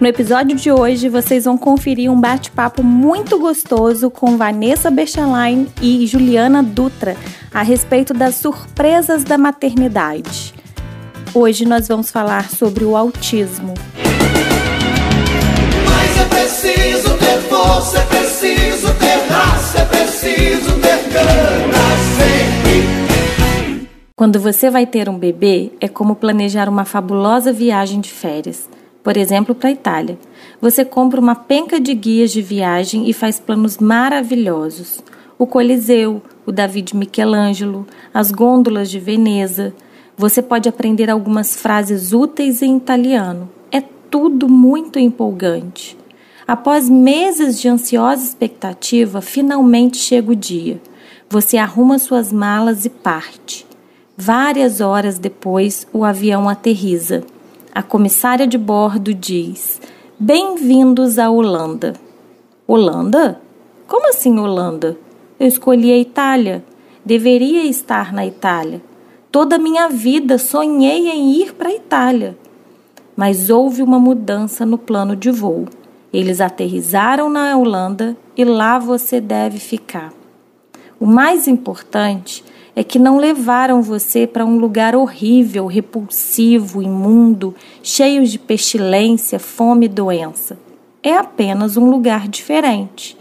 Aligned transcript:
No 0.00 0.06
episódio 0.06 0.56
de 0.56 0.72
hoje, 0.72 1.10
vocês 1.10 1.44
vão 1.44 1.58
conferir 1.58 2.10
um 2.10 2.18
bate-papo 2.18 2.82
muito 2.82 3.38
gostoso 3.38 4.10
com 4.10 4.38
Vanessa 4.38 4.90
Bechlain 4.90 5.66
e 5.82 6.06
Juliana 6.06 6.62
Dutra 6.62 7.18
a 7.52 7.60
respeito 7.60 8.14
das 8.14 8.36
surpresas 8.36 9.24
da 9.24 9.36
maternidade. 9.36 10.54
Hoje 11.34 11.66
nós 11.66 11.86
vamos 11.86 12.10
falar 12.10 12.48
sobre 12.48 12.82
o 12.82 12.96
autismo. 12.96 13.74
Mas 15.84 16.18
é 16.18 16.24
preciso 16.30 17.18
ter 17.18 17.38
força, 17.50 17.98
é 17.98 18.06
preciso 18.06 18.94
ter 18.94 19.30
raça, 19.30 19.80
é 19.80 19.84
preciso 19.84 20.80
ter 20.80 20.98
sempre. 22.16 23.86
Quando 24.16 24.40
você 24.40 24.70
vai 24.70 24.86
ter 24.86 25.10
um 25.10 25.18
bebê, 25.18 25.72
é 25.78 25.88
como 25.88 26.16
planejar 26.16 26.70
uma 26.70 26.86
fabulosa 26.86 27.52
viagem 27.52 28.00
de 28.00 28.10
férias. 28.10 28.66
Por 29.02 29.16
exemplo, 29.16 29.54
para 29.54 29.68
a 29.68 29.72
Itália. 29.72 30.18
Você 30.60 30.84
compra 30.84 31.20
uma 31.20 31.34
penca 31.34 31.80
de 31.80 31.94
guias 31.94 32.30
de 32.30 32.42
viagem 32.42 33.08
e 33.08 33.12
faz 33.12 33.40
planos 33.40 33.78
maravilhosos. 33.78 35.02
O 35.38 35.46
Coliseu, 35.46 36.22
o 36.44 36.52
David 36.52 36.94
Michelangelo, 36.94 37.86
as 38.12 38.30
gôndolas 38.30 38.90
de 38.90 38.98
Veneza, 38.98 39.74
você 40.16 40.42
pode 40.42 40.68
aprender 40.68 41.08
algumas 41.08 41.56
frases 41.56 42.12
úteis 42.12 42.60
em 42.60 42.76
italiano. 42.76 43.48
É 43.72 43.80
tudo 43.80 44.48
muito 44.48 44.98
empolgante. 44.98 45.96
Após 46.46 46.90
meses 46.90 47.58
de 47.58 47.68
ansiosa 47.68 48.22
expectativa, 48.22 49.22
finalmente 49.22 49.96
chega 49.96 50.32
o 50.32 50.36
dia. 50.36 50.78
Você 51.30 51.56
arruma 51.56 51.98
suas 51.98 52.32
malas 52.32 52.84
e 52.84 52.90
parte. 52.90 53.66
Várias 54.14 54.82
horas 54.82 55.18
depois, 55.18 55.86
o 55.90 56.04
avião 56.04 56.48
aterriza. 56.48 57.24
A 57.72 57.84
comissária 57.84 58.48
de 58.48 58.58
bordo 58.58 59.14
diz: 59.14 59.80
Bem-vindos 60.18 61.20
à 61.20 61.30
Holanda. 61.30 61.94
Holanda? 62.66 63.40
Como 63.86 64.08
assim 64.08 64.36
Holanda? 64.40 64.98
Eu 65.38 65.46
escolhi 65.46 65.92
a 65.92 65.98
Itália. 65.98 66.64
Deveria 67.04 67.64
estar 67.64 68.12
na 68.12 68.26
Itália. 68.26 68.82
Toda 69.30 69.54
a 69.54 69.58
minha 69.58 69.88
vida 69.88 70.36
sonhei 70.36 71.08
em 71.08 71.30
ir 71.30 71.54
para 71.54 71.68
a 71.68 71.74
Itália. 71.74 72.36
Mas 73.14 73.50
houve 73.50 73.82
uma 73.82 74.00
mudança 74.00 74.66
no 74.66 74.76
plano 74.76 75.14
de 75.14 75.30
voo. 75.30 75.66
Eles 76.12 76.40
aterrizaram 76.40 77.30
na 77.30 77.56
Holanda 77.56 78.16
e 78.36 78.44
lá 78.44 78.80
você 78.80 79.20
deve 79.20 79.60
ficar. 79.60 80.12
O 80.98 81.06
mais 81.06 81.46
importante 81.46 82.42
é 82.80 82.82
que 82.82 82.98
não 82.98 83.18
levaram 83.18 83.82
você 83.82 84.26
para 84.26 84.42
um 84.42 84.56
lugar 84.56 84.96
horrível, 84.96 85.66
repulsivo, 85.66 86.80
imundo, 86.80 87.54
cheio 87.82 88.24
de 88.24 88.38
pestilência, 88.38 89.38
fome 89.38 89.84
e 89.84 89.88
doença. 89.88 90.58
É 91.02 91.14
apenas 91.14 91.76
um 91.76 91.90
lugar 91.90 92.26
diferente. 92.26 93.18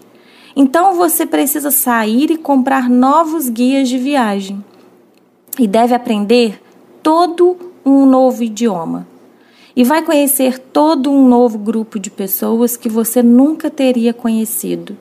Então 0.56 0.96
você 0.96 1.26
precisa 1.26 1.72
sair 1.72 2.32
e 2.32 2.38
comprar 2.38 2.90
novos 2.90 3.50
guias 3.50 3.90
de 3.90 3.98
viagem 3.98 4.64
e 5.60 5.68
deve 5.68 5.94
aprender 5.94 6.62
todo 7.04 7.58
um 7.86 8.06
novo 8.06 8.42
idioma. 8.42 9.06
E 9.76 9.84
vai 9.84 10.02
conhecer 10.04 10.58
todo 10.58 11.12
um 11.12 11.28
novo 11.28 11.58
grupo 11.58 12.00
de 12.00 12.10
pessoas 12.10 12.78
que 12.78 12.88
você 12.88 13.22
nunca 13.22 13.70
teria 13.70 14.14
conhecido. 14.14 14.96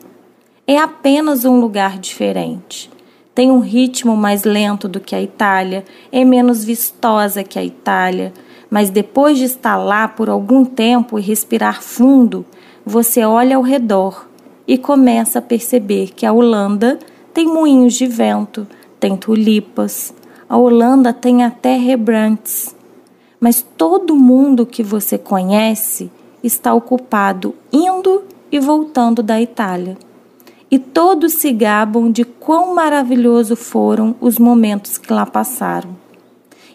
É 0.66 0.78
apenas 0.78 1.44
um 1.44 1.60
lugar 1.60 1.96
diferente. 1.96 2.90
Tem 3.38 3.52
um 3.52 3.60
ritmo 3.60 4.16
mais 4.16 4.42
lento 4.42 4.88
do 4.88 4.98
que 4.98 5.14
a 5.14 5.22
Itália, 5.22 5.84
é 6.10 6.24
menos 6.24 6.64
vistosa 6.64 7.44
que 7.44 7.56
a 7.56 7.62
Itália, 7.62 8.32
mas 8.68 8.90
depois 8.90 9.38
de 9.38 9.44
estar 9.44 9.76
lá 9.76 10.08
por 10.08 10.28
algum 10.28 10.64
tempo 10.64 11.16
e 11.16 11.22
respirar 11.22 11.80
fundo, 11.80 12.44
você 12.84 13.24
olha 13.24 13.54
ao 13.54 13.62
redor 13.62 14.26
e 14.66 14.76
começa 14.76 15.38
a 15.38 15.42
perceber 15.42 16.10
que 16.16 16.26
a 16.26 16.32
Holanda 16.32 16.98
tem 17.32 17.46
moinhos 17.46 17.94
de 17.94 18.08
vento, 18.08 18.66
tem 18.98 19.16
tulipas, 19.16 20.12
a 20.48 20.56
Holanda 20.56 21.12
tem 21.12 21.44
até 21.44 21.76
Rembrandts, 21.76 22.74
mas 23.38 23.64
todo 23.76 24.16
mundo 24.16 24.66
que 24.66 24.82
você 24.82 25.16
conhece 25.16 26.10
está 26.42 26.74
ocupado 26.74 27.54
indo 27.72 28.24
e 28.50 28.58
voltando 28.58 29.22
da 29.22 29.40
Itália. 29.40 29.96
E 30.70 30.78
todos 30.78 31.34
se 31.34 31.50
gabam 31.52 32.10
de 32.10 32.24
quão 32.24 32.74
maravilhoso 32.74 33.56
foram 33.56 34.14
os 34.20 34.38
momentos 34.38 34.98
que 34.98 35.12
lá 35.12 35.24
passaram. 35.24 35.96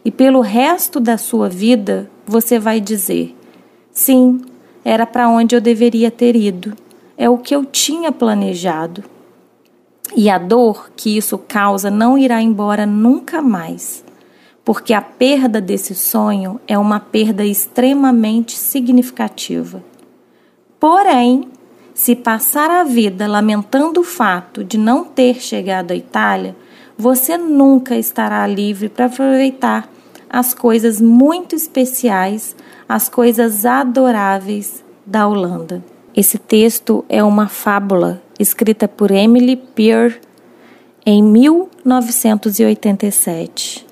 E 0.03 0.11
pelo 0.11 0.41
resto 0.41 0.99
da 0.99 1.17
sua 1.17 1.47
vida, 1.47 2.09
você 2.25 2.57
vai 2.57 2.81
dizer: 2.81 3.35
sim, 3.91 4.41
era 4.83 5.05
para 5.05 5.29
onde 5.29 5.55
eu 5.55 5.61
deveria 5.61 6.09
ter 6.09 6.35
ido, 6.35 6.75
é 7.17 7.29
o 7.29 7.37
que 7.37 7.55
eu 7.55 7.63
tinha 7.63 8.11
planejado. 8.11 9.03
E 10.15 10.29
a 10.29 10.37
dor 10.37 10.91
que 10.95 11.15
isso 11.15 11.37
causa 11.37 11.89
não 11.89 12.17
irá 12.17 12.41
embora 12.41 12.85
nunca 12.85 13.41
mais, 13.41 14.03
porque 14.65 14.93
a 14.93 15.01
perda 15.01 15.61
desse 15.61 15.95
sonho 15.95 16.59
é 16.67 16.77
uma 16.77 16.99
perda 16.99 17.45
extremamente 17.45 18.57
significativa. 18.57 19.83
Porém, 20.79 21.47
se 21.93 22.15
passar 22.15 22.71
a 22.71 22.83
vida 22.83 23.27
lamentando 23.27 24.01
o 24.01 24.03
fato 24.03 24.63
de 24.63 24.77
não 24.77 25.05
ter 25.05 25.41
chegado 25.41 25.91
à 25.91 25.95
Itália, 25.95 26.55
você 26.97 27.37
nunca 27.37 27.95
estará 27.95 28.45
livre 28.47 28.89
para 28.89 29.05
aproveitar 29.05 29.87
as 30.29 30.53
coisas 30.53 30.99
muito 30.99 31.55
especiais, 31.55 32.53
as 32.89 33.07
coisas 33.07 33.65
adoráveis 33.65 34.83
da 35.05 35.25
Holanda. 35.27 35.81
Esse 36.15 36.37
texto 36.37 37.05
é 37.07 37.23
uma 37.23 37.47
fábula 37.47 38.21
escrita 38.39 38.87
por 38.87 39.11
Emily 39.11 39.55
Peer 39.55 40.19
em 41.05 41.21
1987. 41.21 43.85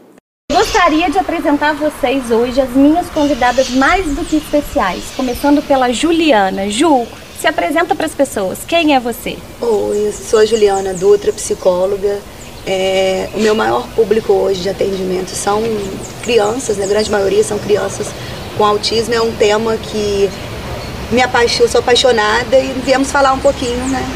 Gostaria 0.51 1.09
de 1.09 1.19
apresentar 1.19 1.69
a 1.69 1.73
vocês 1.73 2.31
hoje 2.31 2.59
as 2.59 2.71
minhas 2.71 3.07
convidadas 3.09 3.69
mais 3.69 4.15
do 4.15 4.25
que 4.25 4.37
especiais, 4.37 5.13
começando 5.15 5.61
pela 5.61 5.91
Juliana. 5.91 6.67
Ju, 6.69 7.05
se 7.41 7.47
apresenta 7.47 7.95
para 7.95 8.05
as 8.05 8.13
pessoas. 8.13 8.59
Quem 8.67 8.95
é 8.95 8.99
você? 8.99 9.35
Oi, 9.59 10.07
eu 10.07 10.13
sou 10.13 10.39
a 10.39 10.45
Juliana 10.45 10.93
Dutra, 10.93 11.33
psicóloga. 11.33 12.19
É, 12.67 13.27
o 13.33 13.39
meu 13.39 13.55
maior 13.55 13.87
público 13.95 14.31
hoje 14.31 14.61
de 14.61 14.69
atendimento 14.69 15.29
são 15.29 15.63
crianças, 16.21 16.77
né? 16.77 16.85
a 16.85 16.87
grande 16.87 17.09
maioria 17.09 17.43
são 17.43 17.57
crianças 17.57 18.05
com 18.55 18.63
autismo. 18.63 19.15
É 19.15 19.21
um 19.21 19.31
tema 19.31 19.75
que 19.75 20.29
me 21.11 21.19
apaixo, 21.19 21.67
sou 21.67 21.79
apaixonada 21.79 22.59
e 22.59 22.73
viemos 22.85 23.11
falar 23.11 23.33
um 23.33 23.39
pouquinho 23.39 23.87
né, 23.87 24.07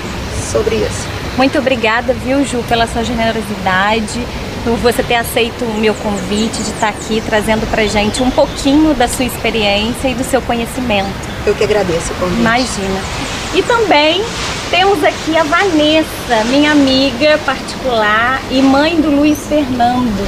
sobre 0.51 0.75
isso. 0.75 1.07
Muito 1.35 1.57
obrigada, 1.57 2.13
viu, 2.13 2.45
Ju, 2.45 2.63
pela 2.69 2.85
sua 2.85 3.03
generosidade, 3.03 4.19
por 4.65 4.75
você 4.77 5.03
ter 5.03 5.15
aceito 5.15 5.63
o 5.63 5.73
meu 5.75 5.93
convite 5.93 6.63
de 6.63 6.71
estar 6.71 6.89
aqui 6.89 7.21
trazendo 7.23 7.69
pra 7.69 7.85
gente 7.85 8.23
um 8.23 8.31
pouquinho 8.31 8.95
da 8.95 9.07
sua 9.07 9.23
experiência 9.23 10.07
e 10.07 10.15
do 10.15 10.23
seu 10.23 10.41
conhecimento. 10.41 11.13
Eu 11.45 11.53
que 11.53 11.63
agradeço 11.63 12.11
o 12.11 12.15
convite. 12.15 12.39
Imagina. 12.39 12.99
E 13.53 13.61
também 13.61 14.23
temos 14.71 15.03
aqui 15.03 15.37
a 15.37 15.43
Vanessa, 15.43 16.43
minha 16.49 16.71
amiga 16.71 17.37
particular 17.45 18.41
e 18.49 18.59
mãe 18.61 18.99
do 18.99 19.11
Luiz 19.11 19.47
Fernando. 19.47 20.27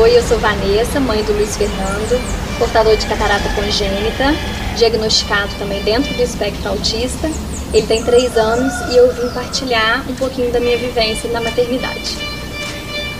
Oi, 0.00 0.16
eu 0.16 0.22
sou 0.22 0.38
Vanessa, 0.38 0.98
mãe 0.98 1.22
do 1.22 1.34
Luiz 1.34 1.54
Fernando, 1.54 2.58
portador 2.58 2.96
de 2.96 3.06
catarata 3.06 3.48
congênita, 3.50 4.34
diagnosticado 4.78 5.50
também 5.58 5.82
dentro 5.82 6.12
do 6.14 6.22
espectro 6.22 6.70
autista. 6.70 7.30
Ele 7.74 7.86
tem 7.86 8.02
três 8.02 8.34
anos 8.36 8.72
e 8.90 8.96
eu 8.96 9.12
vim 9.12 9.28
partilhar 9.28 10.02
um 10.08 10.14
pouquinho 10.14 10.50
da 10.50 10.58
minha 10.58 10.78
vivência 10.78 11.30
na 11.30 11.40
maternidade. 11.40 12.33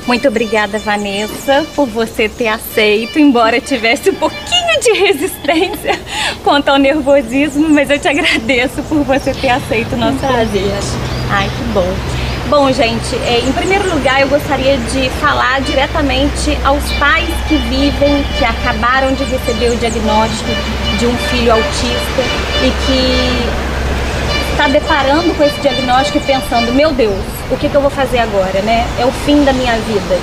Muito 0.07 0.29
obrigada, 0.29 0.79
Vanessa, 0.79 1.67
por 1.75 1.87
você 1.87 2.29
ter 2.29 2.49
aceito, 2.49 3.19
embora 3.19 3.59
tivesse 3.59 4.11
um 4.11 4.15
pouquinho 4.15 4.81
de 4.81 4.93
resistência 4.93 5.99
quanto 6.45 6.69
ao 6.69 6.79
nervosismo, 6.79 7.71
mas 7.71 7.89
eu 7.89 7.99
te 7.99 8.09
agradeço 8.09 8.83
por 8.83 9.03
você 9.03 9.33
ter 9.33 9.49
aceito 9.49 9.95
o 9.95 9.97
nosso 9.97 10.19
convite. 10.19 10.35
Ai, 11.31 11.49
que 11.49 11.65
bom. 11.73 12.25
Bom, 12.51 12.71
gente, 12.71 13.17
é, 13.27 13.41
em 13.41 13.53
primeiro 13.53 13.89
lugar 13.95 14.21
eu 14.21 14.29
gostaria 14.29 14.77
de 14.77 15.09
falar 15.19 15.63
diretamente 15.63 16.57
aos 16.63 16.85
pais 16.99 17.31
que 17.49 17.57
vivem, 17.57 18.23
que 18.39 18.45
acabaram 18.45 19.15
de 19.15 19.25
receber 19.25 19.71
o 19.71 19.77
diagnóstico 19.77 20.51
de 20.99 21.07
um 21.07 21.17
filho 21.17 21.53
autista 21.53 22.23
e 22.63 22.71
que 22.87 23.74
está 24.55 24.69
deparando 24.69 25.35
com 25.35 25.43
esse 25.43 25.61
diagnóstico 25.61 26.19
e 26.19 26.21
pensando, 26.21 26.73
meu 26.73 26.93
Deus, 26.93 27.19
o 27.51 27.57
que, 27.57 27.69
que 27.69 27.75
eu 27.75 27.81
vou 27.81 27.91
fazer 27.91 28.21
agora, 28.21 28.63
né? 28.63 28.87
É 28.99 29.05
o 29.05 29.11
fim 29.11 29.45
da 29.45 29.53
minha 29.53 29.75
vida. 29.79 30.17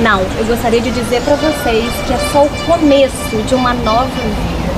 Não, 0.00 0.20
eu 0.36 0.44
gostaria 0.44 0.80
de 0.80 0.90
dizer 0.90 1.22
para 1.22 1.36
vocês 1.36 1.92
que 2.06 2.12
é 2.12 2.18
só 2.32 2.42
o 2.42 2.50
começo 2.66 3.36
de 3.46 3.54
uma 3.54 3.72
nova 3.72 4.06
vida. 4.06 4.72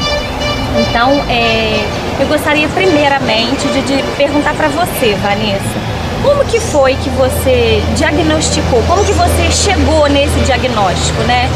Então, 0.76 1.10
é, 1.30 1.82
eu 2.20 2.26
gostaria 2.26 2.68
primeiramente 2.68 3.66
de, 3.68 3.80
de 3.82 4.02
perguntar 4.18 4.54
para 4.54 4.68
você, 4.68 5.14
Vanessa, 5.22 5.80
como 6.22 6.44
que 6.44 6.60
foi 6.60 6.94
que 6.96 7.08
você 7.10 7.82
diagnosticou? 7.96 8.82
Como 8.86 9.02
que 9.04 9.12
você 9.12 9.50
chegou 9.50 10.08
nesse 10.10 10.38
diagnóstico, 10.40 11.22
né? 11.22 11.48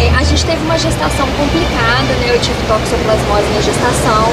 É, 0.00 0.18
a 0.18 0.24
gente 0.24 0.46
teve 0.46 0.62
uma 0.62 0.78
gestação 0.78 1.26
complicada, 1.36 2.14
né? 2.20 2.30
Eu 2.30 2.40
tive 2.40 2.56
toxoplasmose 2.66 3.48
na 3.54 3.60
gestação 3.60 4.32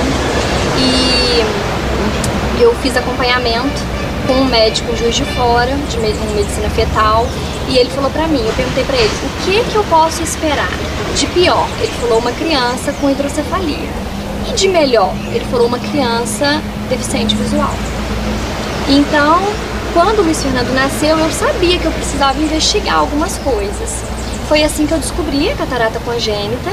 e 0.78 1.75
eu 2.62 2.74
fiz 2.76 2.96
acompanhamento 2.96 3.82
com 4.28 4.34
um 4.34 4.46
médico 4.46 4.96
Juiz 4.96 5.16
de 5.16 5.26
Fora, 5.26 5.76
de 5.90 5.98
medicina 6.00 6.70
fetal, 6.70 7.28
e 7.68 7.78
ele 7.78 7.90
falou 7.90 8.10
pra 8.10 8.28
mim, 8.28 8.44
eu 8.46 8.54
perguntei 8.54 8.84
pra 8.84 8.96
ele, 8.96 9.12
o 9.24 9.46
que 9.46 9.72
que 9.72 9.76
eu 9.76 9.84
posso 9.86 10.24
esperar 10.24 10.70
de 11.16 11.28
pior? 11.28 11.68
Ele 11.80 11.92
falou 12.00 12.20
uma 12.20 12.32
criança 12.32 12.92
com 12.94 13.10
hidrocefalia. 13.10 13.90
E 14.48 14.54
de 14.54 14.68
melhor? 14.68 15.14
Ele 15.34 15.46
falou 15.46 15.68
uma 15.68 15.80
criança 15.80 16.62
deficiente 16.90 17.36
visual. 17.36 17.74
Então, 18.88 19.42
quando 19.94 20.20
o 20.20 20.24
Luiz 20.24 20.44
Fernando 20.44 20.74
nasceu, 20.74 21.18
eu 21.18 21.32
sabia 21.32 21.80
que 21.80 21.86
eu 21.86 21.92
precisava 21.92 22.40
investigar 22.40 23.00
algumas 23.00 23.38
coisas. 23.40 24.04
Foi 24.48 24.64
assim 24.64 24.86
que 24.86 24.94
eu 24.94 25.00
descobri 25.00 25.50
a 25.50 25.56
catarata 25.56 26.00
congênita. 26.02 26.72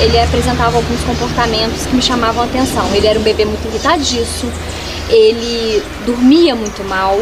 Ele 0.00 0.18
apresentava 0.18 0.76
alguns 0.76 1.00
comportamentos 1.02 1.86
que 1.86 1.94
me 1.94 2.02
chamavam 2.02 2.42
a 2.42 2.46
atenção. 2.46 2.88
Ele 2.94 3.06
era 3.06 3.18
um 3.18 3.22
bebê 3.22 3.44
muito 3.44 3.66
irritadiço, 3.68 4.46
ele 5.08 5.82
dormia 6.06 6.54
muito 6.54 6.82
mal, 6.84 7.20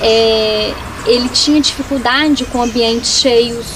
é, 0.00 0.72
ele 1.06 1.28
tinha 1.28 1.60
dificuldade 1.60 2.44
com 2.46 2.62
ambientes 2.62 3.20
cheios, 3.20 3.66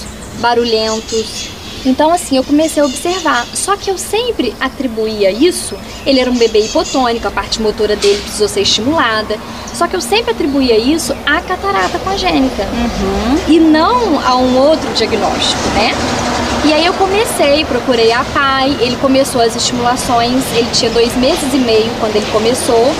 barulhentos. 0.40 1.50
Então, 1.87 2.12
assim, 2.12 2.37
eu 2.37 2.44
comecei 2.44 2.82
a 2.82 2.87
observar. 2.87 3.46
Só 3.55 3.76
que 3.76 3.90
eu 3.90 3.96
sempre 3.96 4.54
atribuía 4.61 5.31
isso. 5.31 5.76
Ele 6.04 6.20
era 6.20 6.31
um 6.31 6.37
bebê 6.37 6.61
hipotônico, 6.61 7.28
a 7.28 7.31
parte 7.31 7.62
motora 7.62 7.94
dele 7.94 8.20
precisou 8.20 8.49
ser 8.49 8.62
estimulada. 8.62 9.38
Só 9.72 9.87
que 9.87 9.94
eu 9.94 10.00
sempre 10.00 10.32
atribuía 10.32 10.76
isso 10.76 11.14
à 11.25 11.40
catarata 11.40 11.99
congênita 12.00 12.64
uhum. 12.64 13.54
e 13.54 13.61
não 13.61 14.20
a 14.26 14.37
um 14.37 14.58
outro 14.58 14.93
diagnóstico, 14.94 15.62
né? 15.75 15.94
E 16.64 16.72
aí 16.72 16.84
eu 16.84 16.93
comecei, 16.94 17.64
procurei 17.64 18.12
a 18.12 18.25
PAI, 18.25 18.76
ele 18.81 18.96
começou 18.96 19.40
as 19.40 19.55
estimulações, 19.55 20.43
ele 20.55 20.69
tinha 20.72 20.90
dois 20.90 21.16
meses 21.16 21.55
e 21.55 21.58
meio 21.58 21.90
quando 22.00 22.16
ele 22.16 22.26
começou. 22.32 22.93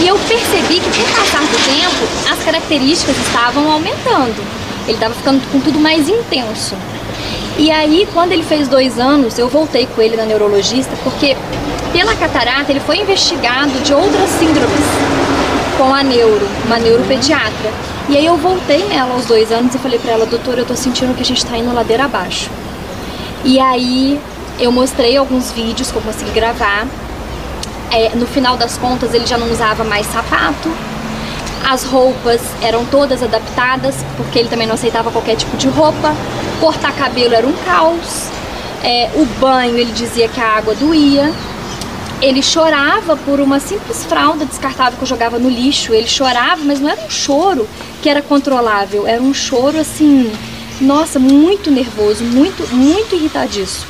E 0.00 0.08
eu 0.08 0.18
percebi 0.18 0.80
que 0.80 0.90
com 0.90 1.02
o 1.02 1.14
passar 1.14 1.40
do 1.40 1.56
tempo, 1.64 2.30
as 2.30 2.44
características 2.44 3.16
estavam 3.16 3.70
aumentando. 3.70 4.36
Ele 4.86 4.96
estava 4.96 5.14
ficando 5.14 5.40
com 5.50 5.60
tudo 5.60 5.78
mais 5.78 6.08
intenso. 6.08 6.74
E 7.56 7.70
aí, 7.70 8.06
quando 8.12 8.32
ele 8.32 8.42
fez 8.42 8.68
dois 8.68 8.98
anos, 8.98 9.38
eu 9.38 9.48
voltei 9.48 9.86
com 9.86 10.02
ele 10.02 10.16
na 10.16 10.26
neurologista, 10.26 10.92
porque 11.02 11.34
pela 11.92 12.14
catarata 12.14 12.70
ele 12.70 12.80
foi 12.80 12.98
investigado 12.98 13.72
de 13.82 13.94
outras 13.94 14.28
síndromes 14.30 14.84
com 15.78 15.94
a 15.94 16.02
neuro, 16.02 16.46
uma 16.66 16.78
neuropediatra. 16.78 17.70
E 18.08 18.16
aí 18.16 18.26
eu 18.26 18.36
voltei 18.36 18.84
nela 18.84 19.14
aos 19.14 19.24
dois 19.24 19.50
anos 19.50 19.74
e 19.74 19.78
falei 19.78 19.98
para 19.98 20.12
ela, 20.12 20.26
doutora, 20.26 20.60
eu 20.60 20.66
tô 20.66 20.76
sentindo 20.76 21.14
que 21.14 21.22
a 21.22 21.24
gente 21.24 21.46
tá 21.46 21.56
indo 21.56 21.72
ladeira 21.72 22.04
abaixo. 22.04 22.50
E 23.44 23.60
aí 23.60 24.20
eu 24.58 24.72
mostrei 24.72 25.16
alguns 25.16 25.52
vídeos 25.52 25.90
que 25.90 25.96
eu 25.96 26.02
consegui 26.02 26.30
gravar. 26.30 26.86
É, 27.90 28.10
no 28.14 28.26
final 28.26 28.56
das 28.56 28.76
contas 28.76 29.14
ele 29.14 29.26
já 29.26 29.38
não 29.38 29.50
usava 29.50 29.84
mais 29.84 30.06
sapato. 30.06 30.70
As 31.68 31.84
roupas 31.84 32.40
eram 32.62 32.84
todas 32.84 33.22
adaptadas, 33.22 33.96
porque 34.16 34.38
ele 34.38 34.48
também 34.48 34.66
não 34.66 34.74
aceitava 34.74 35.10
qualquer 35.10 35.36
tipo 35.36 35.56
de 35.56 35.68
roupa. 35.68 36.14
Cortar 36.60 36.92
cabelo 36.92 37.34
era 37.34 37.46
um 37.46 37.52
caos. 37.64 38.28
É, 38.82 39.10
o 39.16 39.24
banho 39.40 39.76
ele 39.76 39.92
dizia 39.92 40.28
que 40.28 40.40
a 40.40 40.56
água 40.56 40.74
doía. 40.74 41.32
Ele 42.22 42.42
chorava 42.42 43.16
por 43.16 43.40
uma 43.40 43.60
simples 43.60 44.04
fralda 44.04 44.46
descartável 44.46 44.96
que 44.96 45.02
eu 45.02 45.08
jogava 45.08 45.38
no 45.38 45.50
lixo. 45.50 45.92
Ele 45.92 46.08
chorava, 46.08 46.62
mas 46.64 46.80
não 46.80 46.88
era 46.88 47.00
um 47.02 47.10
choro 47.10 47.68
que 48.02 48.08
era 48.08 48.22
controlável, 48.22 49.06
era 49.06 49.20
um 49.20 49.34
choro 49.34 49.78
assim, 49.80 50.32
nossa, 50.80 51.18
muito 51.18 51.70
nervoso, 51.70 52.24
muito, 52.24 52.66
muito 52.74 53.14
irritadiço. 53.14 53.86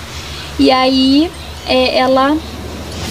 E 0.58 0.70
aí 0.70 1.30
é, 1.66 1.98
ela 1.98 2.36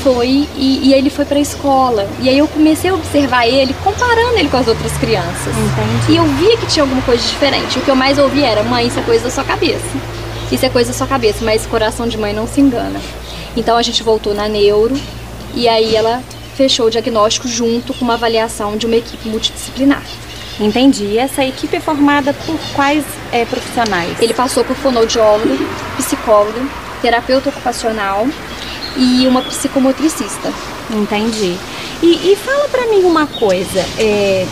foi 0.03 0.47
e, 0.55 0.81
e 0.83 0.93
ele 0.93 1.09
foi 1.09 1.25
para 1.25 1.37
a 1.37 1.41
escola. 1.41 2.07
E 2.21 2.29
aí 2.29 2.37
eu 2.37 2.47
comecei 2.47 2.89
a 2.89 2.93
observar 2.93 3.47
ele, 3.47 3.75
comparando 3.83 4.37
ele 4.37 4.49
com 4.49 4.57
as 4.57 4.67
outras 4.67 4.95
crianças. 4.97 5.47
Entendi. 5.47 6.13
E 6.13 6.15
eu 6.15 6.25
via 6.25 6.57
que 6.57 6.67
tinha 6.67 6.83
alguma 6.83 7.01
coisa 7.01 7.21
diferente. 7.21 7.79
O 7.79 7.81
que 7.81 7.89
eu 7.89 7.95
mais 7.95 8.17
ouvia 8.17 8.47
era: 8.47 8.63
mãe, 8.63 8.87
isso 8.87 8.99
é 8.99 9.01
coisa 9.01 9.25
da 9.25 9.31
sua 9.31 9.43
cabeça. 9.43 9.97
Isso 10.51 10.65
é 10.65 10.69
coisa 10.69 10.91
da 10.91 10.97
sua 10.97 11.07
cabeça, 11.07 11.43
mas 11.43 11.65
coração 11.65 12.07
de 12.07 12.17
mãe 12.17 12.33
não 12.33 12.47
se 12.47 12.61
engana. 12.61 13.01
Então 13.57 13.77
a 13.77 13.81
gente 13.81 14.03
voltou 14.03 14.33
na 14.33 14.47
neuro 14.47 14.95
e 15.55 15.67
aí 15.67 15.95
ela 15.95 16.21
fechou 16.55 16.85
o 16.85 16.89
diagnóstico 16.91 17.47
junto 17.47 17.93
com 17.93 18.05
uma 18.05 18.13
avaliação 18.13 18.77
de 18.77 18.85
uma 18.85 18.95
equipe 18.95 19.27
multidisciplinar. 19.27 20.03
Entendi. 20.59 21.05
E 21.05 21.17
essa 21.17 21.43
equipe 21.43 21.75
é 21.75 21.79
formada 21.79 22.33
por 22.33 22.57
quais 22.73 23.03
é, 23.31 23.45
profissionais? 23.45 24.19
Ele 24.21 24.33
passou 24.33 24.63
por 24.63 24.75
fonoaudiólogo, 24.75 25.57
psicólogo, 25.97 26.59
terapeuta 27.01 27.49
ocupacional 27.49 28.27
e 28.95 29.27
uma 29.27 29.41
psicomotricista. 29.41 30.51
Entendi. 30.91 31.57
E, 32.01 32.31
e 32.31 32.35
fala 32.35 32.67
para 32.69 32.87
mim 32.87 33.03
uma 33.03 33.27
coisa. 33.27 33.85
É, 33.97 34.45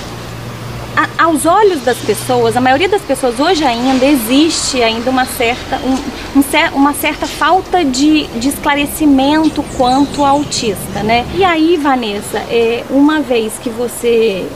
a, 0.95 1.23
aos 1.23 1.45
olhos 1.45 1.81
das 1.83 1.97
pessoas, 1.97 2.55
a 2.55 2.61
maioria 2.61 2.89
das 2.89 3.01
pessoas 3.01 3.39
hoje 3.39 3.63
ainda 3.63 4.05
existe 4.05 4.81
ainda 4.83 5.09
uma 5.09 5.25
certa, 5.25 5.77
um, 5.77 6.39
um, 6.39 6.43
uma 6.75 6.93
certa 6.93 7.25
falta 7.25 7.83
de, 7.83 8.27
de, 8.27 8.49
esclarecimento 8.49 9.63
quanto 9.77 10.23
ao 10.23 10.37
autista, 10.37 11.01
né? 11.03 11.25
E 11.35 11.43
aí, 11.43 11.77
Vanessa, 11.77 12.37
é, 12.49 12.83
uma 12.89 13.21
vez 13.21 13.53
que 13.61 13.69
você 13.69 14.47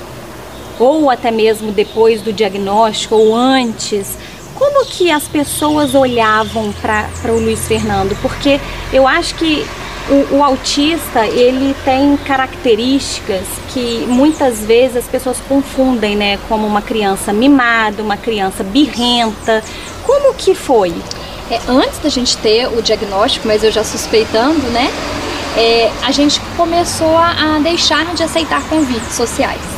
ou 0.80 1.10
até 1.10 1.32
mesmo 1.32 1.72
depois 1.72 2.22
do 2.22 2.32
diagnóstico 2.32 3.16
ou 3.16 3.36
antes, 3.36 4.18
como 4.56 4.86
que 4.86 5.12
as 5.12 5.28
pessoas 5.28 5.94
olhavam 5.94 6.74
para 6.82 7.32
o 7.32 7.40
Luiz 7.40 7.68
Fernando? 7.68 8.18
Porque 8.22 8.60
eu 8.92 9.08
acho 9.08 9.36
que 9.36 9.66
o, 10.10 10.38
o, 10.38 10.44
autista 10.44 11.28
ele 11.28 11.76
tem 11.84 12.18
características 12.18 13.44
que 13.70 14.06
muitas 14.08 14.62
vezes 14.62 14.98
as 14.98 15.06
pessoas 15.06 15.38
confundem, 15.48 16.16
né, 16.16 16.40
como 16.48 16.66
uma 16.66 16.82
criança 16.82 17.34
mimada, 17.34 18.02
uma 18.02 18.18
criança 18.18 18.64
birrenta. 18.64 19.64
Como 20.06 20.34
que 20.34 20.56
foi? 20.56 20.94
É, 21.52 21.60
antes 21.68 22.00
da 22.00 22.10
gente 22.10 22.38
ter 22.38 22.68
o 22.68 22.82
diagnóstico, 22.82 23.48
mas 23.48 23.64
eu 23.64 23.72
já 23.72 23.84
suspeitando, 23.84 24.68
né, 24.70 24.90
é, 25.56 25.92
a 26.04 26.12
gente 26.12 26.40
começou 26.56 27.16
a, 27.18 27.56
a 27.56 27.60
deixar 27.60 28.14
de 28.16 28.24
aceitar 28.24 28.62
convites 28.70 29.14
sociais. 29.14 29.77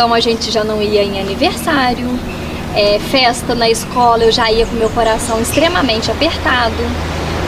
Então 0.00 0.14
a 0.14 0.20
gente 0.20 0.50
já 0.50 0.64
não 0.64 0.80
ia 0.80 1.04
em 1.04 1.20
aniversário, 1.20 2.08
é, 2.74 2.98
festa 3.10 3.54
na 3.54 3.68
escola, 3.68 4.24
eu 4.24 4.32
já 4.32 4.50
ia 4.50 4.64
com 4.64 4.74
meu 4.76 4.88
coração 4.88 5.38
extremamente 5.42 6.10
apertado, 6.10 6.82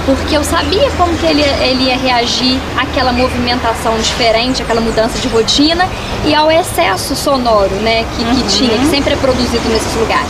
porque 0.04 0.36
eu 0.36 0.44
sabia 0.44 0.90
como 0.98 1.16
que 1.16 1.24
ele, 1.24 1.40
ele 1.40 1.84
ia 1.84 1.96
reagir 1.96 2.60
àquela 2.76 3.10
movimentação 3.10 3.96
diferente, 3.96 4.60
aquela 4.60 4.82
mudança 4.82 5.18
de 5.18 5.28
rotina 5.28 5.88
e 6.26 6.34
ao 6.34 6.50
excesso 6.50 7.16
sonoro 7.16 7.74
né, 7.76 8.04
que, 8.14 8.22
uhum. 8.22 8.34
que 8.34 8.42
tinha, 8.54 8.78
que 8.78 8.84
sempre 8.90 9.14
é 9.14 9.16
produzido 9.16 9.66
nesses 9.70 9.94
lugares. 9.94 10.28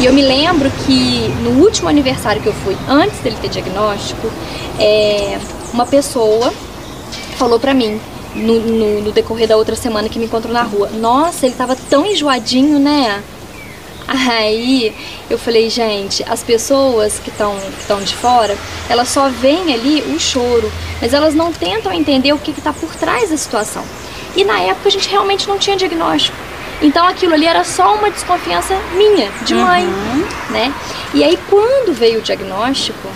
E 0.00 0.04
eu 0.04 0.12
me 0.12 0.20
lembro 0.20 0.70
que 0.84 1.34
no 1.42 1.62
último 1.62 1.88
aniversário 1.88 2.42
que 2.42 2.48
eu 2.48 2.54
fui, 2.62 2.76
antes 2.86 3.20
dele 3.20 3.38
ter 3.40 3.48
diagnóstico, 3.48 4.30
é, 4.78 5.38
uma 5.72 5.86
pessoa 5.86 6.52
falou 7.38 7.58
pra 7.58 7.72
mim 7.72 7.98
no, 8.38 8.60
no, 8.60 9.00
no, 9.02 9.12
decorrer 9.12 9.46
da 9.46 9.56
outra 9.56 9.76
semana 9.76 10.08
que 10.08 10.18
me 10.18 10.26
encontrou 10.26 10.52
na 10.52 10.62
rua. 10.62 10.88
Nossa, 10.90 11.46
ele 11.46 11.54
tava 11.54 11.76
tão 11.88 12.06
enjoadinho, 12.06 12.78
né? 12.78 13.22
Aí 14.06 14.94
eu 15.28 15.38
falei, 15.38 15.68
gente, 15.68 16.24
as 16.26 16.42
pessoas 16.42 17.18
que 17.18 17.28
estão 17.28 18.00
de 18.02 18.14
fora, 18.16 18.56
elas 18.88 19.08
só 19.08 19.28
veem 19.28 19.74
ali 19.74 20.00
o 20.14 20.18
choro, 20.18 20.72
mas 21.00 21.12
elas 21.12 21.34
não 21.34 21.52
tentam 21.52 21.92
entender 21.92 22.32
o 22.32 22.38
que 22.38 22.52
está 22.52 22.72
por 22.72 22.94
trás 22.94 23.28
da 23.28 23.36
situação. 23.36 23.84
E 24.34 24.44
na 24.44 24.60
época 24.60 24.88
a 24.88 24.92
gente 24.92 25.10
realmente 25.10 25.46
não 25.46 25.58
tinha 25.58 25.76
diagnóstico. 25.76 26.36
Então 26.80 27.06
aquilo 27.06 27.34
ali 27.34 27.46
era 27.46 27.64
só 27.64 27.94
uma 27.96 28.10
desconfiança 28.10 28.74
minha, 28.96 29.30
de 29.44 29.54
mãe, 29.54 29.84
uhum. 29.84 30.24
né? 30.50 30.72
E 31.12 31.24
aí 31.24 31.38
quando 31.50 31.92
veio 31.92 32.20
o 32.20 32.22
diagnóstico, 32.22 33.08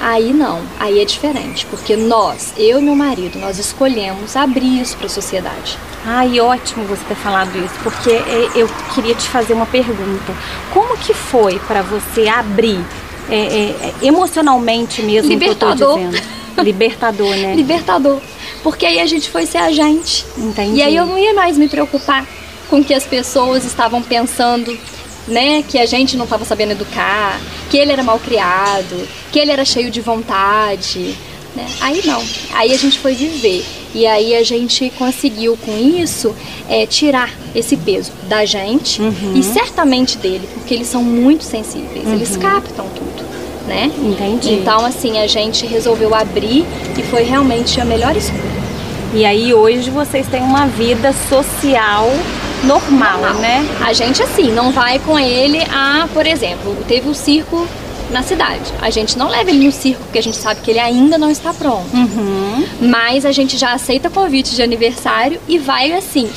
Aí 0.00 0.32
não, 0.32 0.62
aí 0.78 1.00
é 1.00 1.04
diferente, 1.04 1.66
porque 1.66 1.96
nós, 1.96 2.54
eu 2.56 2.78
e 2.78 2.82
meu 2.82 2.94
marido, 2.94 3.38
nós 3.38 3.58
escolhemos 3.58 4.36
abrir 4.36 4.80
isso 4.80 4.96
para 4.96 5.06
a 5.06 5.10
sociedade. 5.10 5.76
Ai, 6.06 6.38
ótimo 6.38 6.84
você 6.84 7.02
ter 7.04 7.16
falado 7.16 7.56
isso, 7.58 7.74
porque 7.82 8.10
é, 8.10 8.50
eu 8.54 8.68
queria 8.94 9.14
te 9.14 9.28
fazer 9.28 9.54
uma 9.54 9.66
pergunta. 9.66 10.32
Como 10.72 10.96
que 10.96 11.12
foi 11.12 11.58
para 11.60 11.82
você 11.82 12.28
abrir 12.28 12.80
é, 13.28 13.36
é, 13.36 13.94
emocionalmente 14.02 15.02
mesmo 15.02 15.30
Libertador. 15.30 15.76
que 15.76 15.82
eu 15.82 15.88
tô 15.88 15.96
dizendo? 15.96 16.38
Libertador, 16.62 17.36
né? 17.36 17.54
Libertador. 17.56 18.20
Porque 18.62 18.86
aí 18.86 19.00
a 19.00 19.06
gente 19.06 19.28
foi 19.30 19.46
ser 19.46 19.58
a 19.58 19.70
gente. 19.70 20.24
Entendi. 20.36 20.78
E 20.78 20.82
aí 20.82 20.94
eu 20.94 21.06
não 21.06 21.18
ia 21.18 21.34
mais 21.34 21.58
me 21.58 21.68
preocupar 21.68 22.26
com 22.70 22.80
o 22.80 22.84
que 22.84 22.94
as 22.94 23.04
pessoas 23.04 23.64
estavam 23.64 24.02
pensando 24.02 24.76
né, 25.28 25.62
que 25.62 25.78
a 25.78 25.86
gente 25.86 26.16
não 26.16 26.24
estava 26.24 26.44
sabendo 26.44 26.72
educar, 26.72 27.40
que 27.70 27.76
ele 27.76 27.92
era 27.92 28.02
mal 28.02 28.18
criado, 28.18 29.06
que 29.30 29.38
ele 29.38 29.50
era 29.50 29.64
cheio 29.64 29.90
de 29.90 30.00
vontade. 30.00 31.14
Né? 31.54 31.66
Aí 31.80 32.02
não, 32.04 32.22
aí 32.54 32.72
a 32.72 32.78
gente 32.78 32.98
foi 32.98 33.14
viver. 33.14 33.64
E 33.94 34.06
aí 34.06 34.34
a 34.34 34.42
gente 34.42 34.90
conseguiu 34.98 35.56
com 35.56 35.76
isso 35.76 36.34
é, 36.68 36.86
tirar 36.86 37.32
esse 37.54 37.76
peso 37.76 38.12
da 38.28 38.44
gente 38.44 39.00
uhum. 39.00 39.32
e 39.34 39.42
certamente 39.42 40.18
dele, 40.18 40.48
porque 40.54 40.74
eles 40.74 40.88
são 40.88 41.02
muito 41.02 41.44
sensíveis, 41.44 42.06
uhum. 42.06 42.14
eles 42.14 42.36
captam 42.36 42.86
tudo. 42.94 43.26
né? 43.66 43.90
Entendi. 43.98 44.54
Então, 44.54 44.84
assim, 44.84 45.18
a 45.18 45.26
gente 45.26 45.66
resolveu 45.66 46.14
abrir 46.14 46.64
e 46.98 47.02
foi 47.02 47.22
realmente 47.22 47.80
a 47.80 47.84
melhor 47.84 48.16
escolha. 48.16 48.58
E 49.14 49.24
aí 49.24 49.54
hoje 49.54 49.90
vocês 49.90 50.26
têm 50.26 50.42
uma 50.42 50.66
vida 50.66 51.14
social 51.30 52.10
normal, 52.64 53.20
Normal. 53.20 53.34
né? 53.40 53.66
A 53.84 53.92
gente, 53.92 54.22
assim, 54.22 54.50
não 54.50 54.70
vai 54.72 54.98
com 54.98 55.18
ele 55.18 55.62
a, 55.70 56.08
por 56.12 56.26
exemplo, 56.26 56.76
teve 56.86 57.08
o 57.08 57.14
circo 57.14 57.66
na 58.10 58.22
cidade. 58.22 58.72
A 58.80 58.90
gente 58.90 59.18
não 59.18 59.28
leva 59.28 59.50
ele 59.50 59.64
no 59.66 59.72
circo 59.72 60.02
porque 60.04 60.18
a 60.18 60.22
gente 60.22 60.36
sabe 60.36 60.60
que 60.62 60.70
ele 60.70 60.80
ainda 60.80 61.18
não 61.18 61.30
está 61.30 61.52
pronto. 61.52 61.94
Uhum. 61.94 62.66
Mas 62.80 63.24
a 63.24 63.32
gente 63.32 63.56
já 63.58 63.72
aceita 63.72 64.08
convite 64.10 64.54
de 64.54 64.62
aniversário 64.62 65.40
e 65.46 65.58
vai 65.58 65.92
assim, 65.92 66.30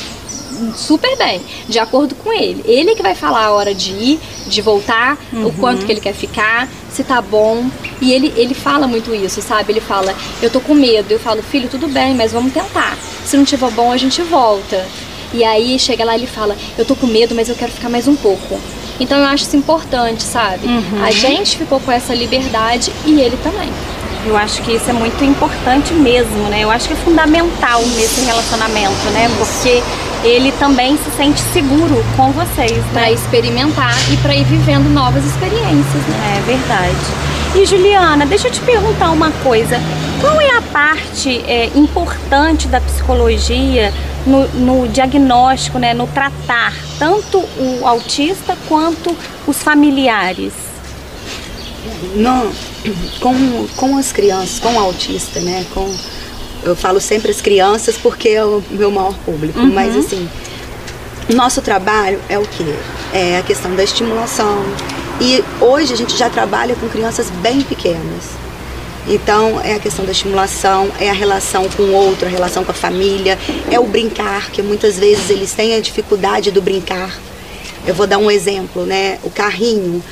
super 0.75 1.17
bem, 1.17 1.41
de 1.67 1.79
acordo 1.79 2.13
com 2.15 2.31
ele. 2.31 2.61
Ele 2.65 2.95
que 2.95 3.01
vai 3.01 3.15
falar 3.15 3.45
a 3.45 3.51
hora 3.51 3.73
de 3.73 3.91
ir, 3.91 4.19
de 4.47 4.61
voltar, 4.61 5.17
o 5.33 5.51
quanto 5.53 5.85
que 5.85 5.91
ele 5.91 6.01
quer 6.01 6.13
ficar, 6.13 6.67
se 6.91 7.03
tá 7.03 7.21
bom. 7.21 7.65
E 8.01 8.11
ele, 8.11 8.33
ele 8.35 8.53
fala 8.53 8.87
muito 8.87 9.13
isso, 9.15 9.41
sabe? 9.41 9.71
Ele 9.71 9.81
fala, 9.81 10.13
eu 10.41 10.49
tô 10.49 10.59
com 10.59 10.73
medo. 10.73 11.11
Eu 11.11 11.19
falo, 11.19 11.41
filho, 11.41 11.69
tudo 11.69 11.87
bem, 11.87 12.13
mas 12.15 12.31
vamos 12.31 12.51
tentar. 12.53 12.97
Se 13.25 13.37
não 13.37 13.45
tiver 13.45 13.71
bom, 13.71 13.91
a 13.91 13.97
gente 13.97 14.21
volta. 14.23 14.85
E 15.33 15.43
aí 15.43 15.79
chega 15.79 16.03
lá 16.03 16.13
e 16.15 16.19
ele 16.21 16.27
fala, 16.27 16.55
eu 16.77 16.83
tô 16.85 16.95
com 16.95 17.07
medo, 17.07 17.33
mas 17.33 17.47
eu 17.49 17.55
quero 17.55 17.71
ficar 17.71 17.89
mais 17.89 18.07
um 18.07 18.15
pouco. 18.15 18.59
Então 18.99 19.17
eu 19.17 19.25
acho 19.25 19.45
isso 19.45 19.55
importante, 19.57 20.21
sabe? 20.23 20.67
A 21.03 21.11
gente 21.11 21.57
ficou 21.57 21.79
com 21.79 21.91
essa 21.91 22.13
liberdade 22.13 22.91
e 23.05 23.19
ele 23.21 23.37
também. 23.43 23.69
Eu 24.25 24.37
acho 24.37 24.61
que 24.61 24.73
isso 24.73 24.87
é 24.89 24.93
muito 24.93 25.23
importante 25.23 25.93
mesmo, 25.93 26.37
né? 26.49 26.61
Eu 26.63 26.69
acho 26.69 26.87
que 26.87 26.93
é 26.93 26.97
fundamental 26.97 27.81
nesse 27.95 28.21
relacionamento, 28.21 29.03
né? 29.13 29.27
Porque 29.39 29.81
ele 30.23 30.51
também 30.59 30.95
se 30.97 31.09
sente 31.17 31.39
seguro 31.51 32.05
com 32.15 32.31
vocês, 32.31 32.83
Pra 32.93 33.01
né? 33.03 33.13
experimentar 33.13 33.95
e 34.13 34.17
pra 34.17 34.35
ir 34.35 34.43
vivendo 34.43 34.87
novas 34.93 35.25
experiências, 35.25 36.03
né? 36.07 36.37
É 36.37 36.41
verdade. 36.45 36.95
E 37.55 37.65
Juliana, 37.65 38.25
deixa 38.27 38.47
eu 38.47 38.51
te 38.51 38.59
perguntar 38.61 39.09
uma 39.09 39.31
coisa. 39.43 39.79
Qual 40.21 40.39
é 40.39 40.55
a 40.55 40.61
parte 40.61 41.43
é, 41.47 41.71
importante 41.75 42.67
da 42.67 42.79
psicologia 42.79 43.91
no, 44.25 44.47
no 44.49 44.87
diagnóstico, 44.87 45.79
né, 45.79 45.93
no 45.93 46.07
tratar 46.07 46.73
tanto 46.99 47.39
o 47.39 47.85
autista 47.85 48.57
quanto 48.67 49.15
os 49.47 49.57
familiares? 49.57 50.53
Não, 52.15 52.51
com, 53.19 53.67
com 53.75 53.97
as 53.97 54.11
crianças, 54.11 54.59
com 54.59 54.73
o 54.73 54.79
autista, 54.79 55.39
né? 55.39 55.65
Com, 55.73 55.93
eu 56.63 56.75
falo 56.75 56.99
sempre 56.99 57.31
as 57.31 57.41
crianças 57.41 57.97
porque 57.97 58.29
é 58.29 58.45
o 58.45 58.63
meu 58.69 58.91
maior 58.91 59.15
público, 59.25 59.59
mas 59.59 59.95
assim, 59.95 60.29
nosso 61.33 61.61
trabalho 61.61 62.19
é 62.29 62.37
o 62.37 62.43
quê? 62.43 62.75
É 63.13 63.37
a 63.37 63.43
questão 63.43 63.75
da 63.75 63.83
estimulação. 63.83 64.63
E 65.19 65.43
hoje 65.59 65.93
a 65.93 65.97
gente 65.97 66.17
já 66.17 66.29
trabalha 66.29 66.75
com 66.75 66.87
crianças 66.89 67.29
bem 67.29 67.61
pequenas. 67.61 68.40
Então 69.07 69.59
é 69.61 69.73
a 69.75 69.79
questão 69.79 70.05
da 70.05 70.11
estimulação, 70.11 70.91
é 70.99 71.09
a 71.09 71.13
relação 71.13 71.67
com 71.69 71.83
o 71.83 71.93
outro, 71.93 72.27
a 72.27 72.29
relação 72.29 72.63
com 72.63 72.71
a 72.71 72.75
família, 72.75 73.37
é 73.69 73.79
o 73.79 73.85
brincar, 73.85 74.51
que 74.51 74.61
muitas 74.61 74.97
vezes 74.99 75.29
eles 75.29 75.53
têm 75.53 75.75
a 75.75 75.79
dificuldade 75.79 76.51
do 76.51 76.61
brincar. 76.61 77.19
Eu 77.85 77.95
vou 77.95 78.05
dar 78.05 78.19
um 78.19 78.29
exemplo, 78.29 78.85
né? 78.85 79.17
O 79.23 79.29
carrinho, 79.29 80.03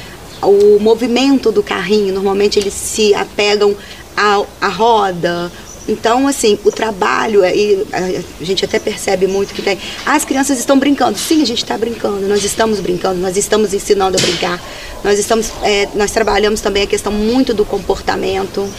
o 0.41 0.79
movimento 0.79 1.51
do 1.51 1.62
carrinho, 1.62 2.13
normalmente 2.13 2.58
eles 2.58 2.74
se 2.74 3.13
apegam 3.13 3.75
à, 4.17 4.43
à 4.60 4.67
roda. 4.67 5.51
Então, 5.89 6.27
assim, 6.27 6.60
o 6.63 6.72
trabalho, 6.72 7.43
é- 7.43 7.55
e 7.55 7.84
a 7.91 8.43
gente 8.46 8.63
até 8.63 8.77
percebe 8.77 9.25
muito 9.25 9.55
que 9.55 9.62
tem. 9.62 9.79
Ah, 10.05 10.15
as 10.15 10.24
crianças 10.24 10.60
estão 10.60 10.77
brincando. 10.77 11.17
Sim, 11.17 11.41
a 11.41 11.46
gente 11.46 11.63
está 11.63 11.75
brincando, 11.75 12.27
nós 12.27 12.43
estamos 12.43 12.79
brincando, 12.79 13.19
nós 13.19 13.36
estamos 13.36 13.74
ensinando 13.74 14.15
a 14.15 14.22
brincar. 14.22 14.62
Nós 15.03 15.17
estamos, 15.17 15.51
é, 15.63 15.88
nós 15.96 16.12
trabalhamos 16.12 16.62
também 16.62 16.84
a 16.84 16.88
questão 16.88 17.12
muito 17.12 17.53
do 17.55 17.65
comportamento. 17.65 18.69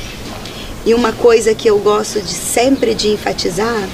E 0.86 0.94
uma 0.94 1.12
coisa 1.12 1.52
que 1.52 1.68
eu 1.68 1.78
gosto 1.78 2.20
de 2.20 2.32
sempre 2.32 2.94
de 2.94 3.08
enfatizar 3.08 3.88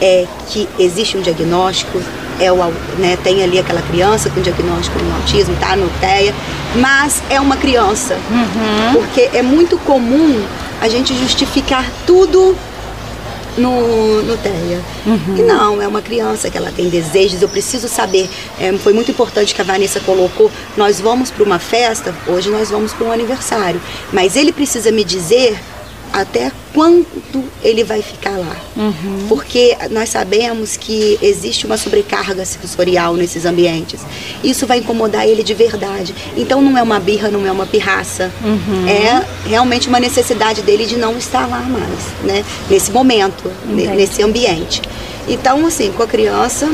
é 0.00 0.26
que 0.48 0.68
existe 0.80 1.16
um 1.16 1.22
diagnóstico, 1.22 2.02
é 2.40 2.50
o, 2.52 2.56
né, 2.98 3.16
tem 3.22 3.42
ali 3.42 3.58
aquela 3.58 3.82
criança 3.82 4.30
com 4.30 4.40
diagnóstico 4.40 4.98
no 4.98 5.14
autismo, 5.16 5.54
tá 5.56 5.76
no 5.76 5.88
TEA, 6.00 6.34
mas 6.76 7.22
é 7.30 7.40
uma 7.40 7.56
criança. 7.56 8.16
Porque 8.92 9.30
é 9.32 9.42
muito 9.42 9.78
comum 9.78 10.42
a 10.80 10.88
gente 10.88 11.16
justificar 11.16 11.84
tudo 12.06 12.56
no, 13.56 14.22
no 14.22 14.36
TEA. 14.36 14.80
E 15.38 15.42
não, 15.42 15.80
é 15.80 15.86
uma 15.86 16.00
criança 16.02 16.50
que 16.50 16.56
ela 16.56 16.72
tem 16.72 16.88
desejos, 16.88 17.42
eu 17.42 17.48
preciso 17.48 17.88
saber. 17.88 18.28
É, 18.58 18.72
foi 18.78 18.92
muito 18.92 19.10
importante 19.10 19.54
que 19.54 19.60
a 19.60 19.64
Vanessa 19.64 20.00
colocou, 20.00 20.50
nós 20.76 21.00
vamos 21.00 21.30
para 21.30 21.44
uma 21.44 21.58
festa, 21.58 22.14
hoje 22.26 22.50
nós 22.50 22.70
vamos 22.70 22.92
para 22.92 23.06
um 23.06 23.12
aniversário. 23.12 23.80
Mas 24.12 24.36
ele 24.36 24.52
precisa 24.52 24.90
me 24.90 25.04
dizer 25.04 25.58
até 26.12 26.52
quando 26.74 27.06
ele 27.62 27.82
vai 27.84 28.02
ficar 28.02 28.36
lá. 28.38 28.56
Porque 29.28 29.76
nós 29.90 30.10
sabemos 30.10 30.76
que 30.76 31.18
existe 31.22 31.64
uma 31.66 31.76
sobrecarga 31.76 32.44
sensorial 32.44 33.14
nesses 33.14 33.44
ambientes. 33.44 34.00
Isso 34.44 34.66
vai 34.66 34.78
incomodar 34.78 35.26
ele 35.26 35.42
de 35.42 35.54
verdade. 35.54 36.14
Então 36.36 36.60
não 36.60 36.76
é 36.76 36.82
uma 36.82 37.00
birra, 37.00 37.28
não 37.28 37.46
é 37.46 37.52
uma 37.52 37.66
pirraça. 37.66 38.30
É 38.88 39.48
realmente 39.48 39.88
uma 39.88 39.98
necessidade 40.00 40.62
dele 40.62 40.86
de 40.86 40.96
não 40.96 41.16
estar 41.16 41.46
lá 41.46 41.60
mais, 41.60 42.00
né? 42.24 42.44
Nesse 42.68 42.90
momento, 42.90 43.50
Entendi. 43.64 43.88
nesse 43.88 44.22
ambiente. 44.22 44.82
Então, 45.28 45.66
assim, 45.66 45.92
com 45.92 46.02
a 46.02 46.06
criança, 46.06 46.68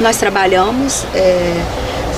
nós 0.00 0.16
trabalhamos 0.16 1.04
é, 1.14 1.62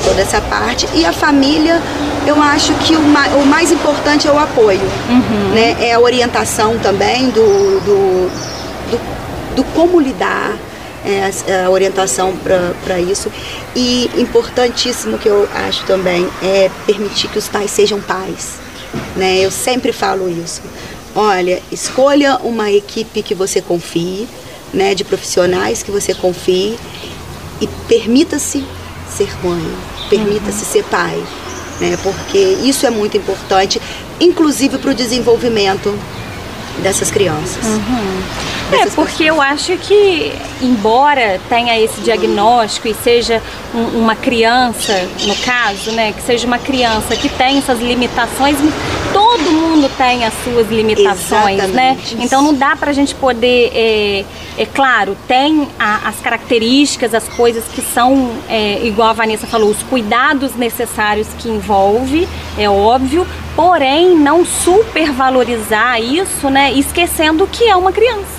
toda 0.05 0.23
essa 0.23 0.41
parte. 0.41 0.87
E 0.95 1.05
a 1.05 1.13
família, 1.13 1.81
eu 2.27 2.41
acho 2.43 2.73
que 2.75 2.95
o, 2.97 3.03
ma- 3.03 3.29
o 3.29 3.47
mais 3.47 3.71
importante 3.73 4.27
é 4.29 4.33
o 4.33 4.39
apoio. 4.39 4.81
Né? 5.55 5.77
É 5.89 5.93
a 5.95 6.01
orientação 6.01 6.79
também 6.79 7.31
do, 7.31 7.81
do, 7.81 8.31
do, 8.91 9.57
do 9.57 9.65
como 9.75 10.01
lidar. 10.01 10.57
é, 11.05 11.65
a 11.65 11.71
orientação 11.71 12.35
para 12.85 12.99
isso. 13.01 13.31
E 13.75 14.11
importantíssimo 14.17 15.19
que 15.19 15.29
eu 15.29 15.49
acho 15.55 15.85
também 15.85 16.29
é 16.43 16.69
permitir 16.85 17.29
que 17.29 17.39
os 17.39 17.47
pais 17.49 17.71
sejam 17.71 18.01
pais. 18.01 18.55
Né? 19.15 19.39
Eu 19.39 19.51
sempre 19.51 19.93
falo 19.93 20.29
isso. 20.29 20.63
Olha, 21.15 21.63
escolha 21.73 22.39
uma 22.43 22.71
equipe 22.71 23.23
que 23.23 23.35
você 23.35 23.61
confie, 23.63 24.29
né, 24.75 24.95
de 24.95 25.03
profissionais 25.05 25.83
que 25.83 25.91
você 25.91 26.13
confie 26.13 26.77
e 27.61 27.67
permita-se 27.89 28.63
ser 29.17 29.29
mãe, 29.43 29.65
permita-se 30.11 30.65
ser 30.67 30.83
pai, 30.85 31.17
né? 31.81 31.99
Porque 32.03 32.39
isso 32.39 32.87
é 32.87 32.91
muito 32.91 33.17
importante, 33.17 33.81
inclusive 34.21 34.79
para 34.79 34.91
o 34.91 34.95
desenvolvimento 34.95 35.97
dessas 36.83 37.11
crianças. 37.11 37.65
É, 38.71 38.77
Dessas 38.79 38.95
porque 38.95 39.25
eu 39.25 39.41
acho 39.41 39.77
que, 39.79 40.33
embora 40.61 41.41
tenha 41.49 41.79
esse 41.81 42.01
diagnóstico 42.03 42.87
e 42.89 42.95
seja 42.95 43.41
um- 43.75 44.01
uma 44.03 44.15
criança, 44.15 44.93
no 45.23 45.35
caso, 45.37 45.91
né, 45.93 46.13
que 46.13 46.21
seja 46.23 46.47
uma 46.47 46.59
criança 46.59 47.17
que 47.17 47.29
tem 47.31 47.59
essas 47.59 47.79
limitações, 47.81 48.57
todo 49.13 49.51
mundo 49.53 49.66
tem 49.91 50.25
as 50.25 50.33
suas 50.45 50.69
limitações, 50.69 51.59
né? 51.71 51.93
Exatamente. 51.99 52.17
Então 52.25 52.43
não 52.43 52.55
dá 52.55 52.75
pra 52.77 52.93
gente 52.93 53.15
poder, 53.15 53.71
é, 53.75 54.25
é 54.59 54.67
claro, 54.67 55.17
tem 55.29 55.69
a- 55.79 56.09
as 56.09 56.17
características, 56.21 57.15
as 57.15 57.29
coisas 57.29 57.65
que 57.75 57.81
são, 57.81 58.31
é, 58.49 58.81
igual 58.85 59.09
a 59.11 59.13
Vanessa 59.13 59.47
falou, 59.47 59.71
os 59.71 59.83
cuidados 59.85 60.55
necessários 60.57 61.29
que 61.39 61.49
envolve, 61.49 62.29
é 62.59 62.69
óbvio, 62.69 63.27
porém 63.55 64.17
não 64.17 64.45
supervalorizar 64.45 66.01
isso, 66.01 66.51
né, 66.51 66.73
esquecendo 66.73 67.47
que 67.47 67.65
é 67.65 67.77
uma 67.77 67.93
criança 67.93 68.36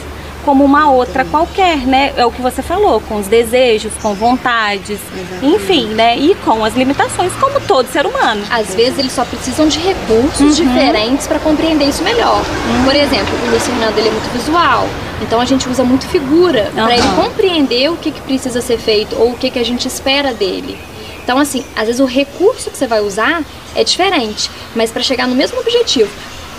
como 0.47 0.63
uma 0.63 0.89
outra 0.89 1.25
qualquer, 1.25 1.79
né? 1.79 2.13
É 2.15 2.25
o 2.25 2.31
que 2.31 2.41
você 2.41 2.61
falou, 2.61 3.01
com 3.01 3.17
os 3.17 3.27
desejos, 3.27 3.91
com 4.01 4.13
vontades, 4.13 4.97
enfim, 5.43 5.87
né? 5.87 6.17
E 6.17 6.35
com 6.35 6.63
as 6.63 6.73
limitações, 6.73 7.33
como 7.33 7.59
todo 7.59 7.85
ser 7.91 8.05
humano. 8.05 8.41
Às 8.49 8.73
vezes 8.73 8.97
eles 8.97 9.11
só 9.11 9.25
precisam 9.25 9.67
de 9.67 9.77
recursos 9.77 10.55
diferentes 10.55 11.27
para 11.27 11.37
compreender 11.37 11.89
isso 11.89 12.01
melhor. 12.01 12.41
Por 12.85 12.95
exemplo, 12.95 13.27
o 13.45 13.49
Luiz 13.49 13.67
Fernando 13.67 13.97
ele 13.97 14.07
é 14.07 14.11
muito 14.11 14.31
visual, 14.31 14.87
então 15.21 15.41
a 15.41 15.43
gente 15.43 15.67
usa 15.67 15.83
muito 15.83 16.07
figura 16.07 16.71
para 16.73 16.93
ele 16.93 17.07
compreender 17.21 17.91
o 17.91 17.97
que, 17.97 18.09
que 18.09 18.21
precisa 18.21 18.61
ser 18.61 18.77
feito 18.77 19.17
ou 19.19 19.31
o 19.31 19.37
que, 19.37 19.51
que 19.51 19.59
a 19.59 19.65
gente 19.65 19.85
espera 19.85 20.33
dele. 20.33 20.77
Então, 21.25 21.37
assim, 21.37 21.65
às 21.75 21.87
vezes 21.87 21.99
o 21.99 22.05
recurso 22.05 22.71
que 22.71 22.77
você 22.77 22.87
vai 22.87 23.01
usar 23.01 23.43
é 23.75 23.83
diferente, 23.83 24.49
mas 24.73 24.91
para 24.91 25.03
chegar 25.03 25.27
no 25.27 25.35
mesmo 25.35 25.59
objetivo, 25.59 26.09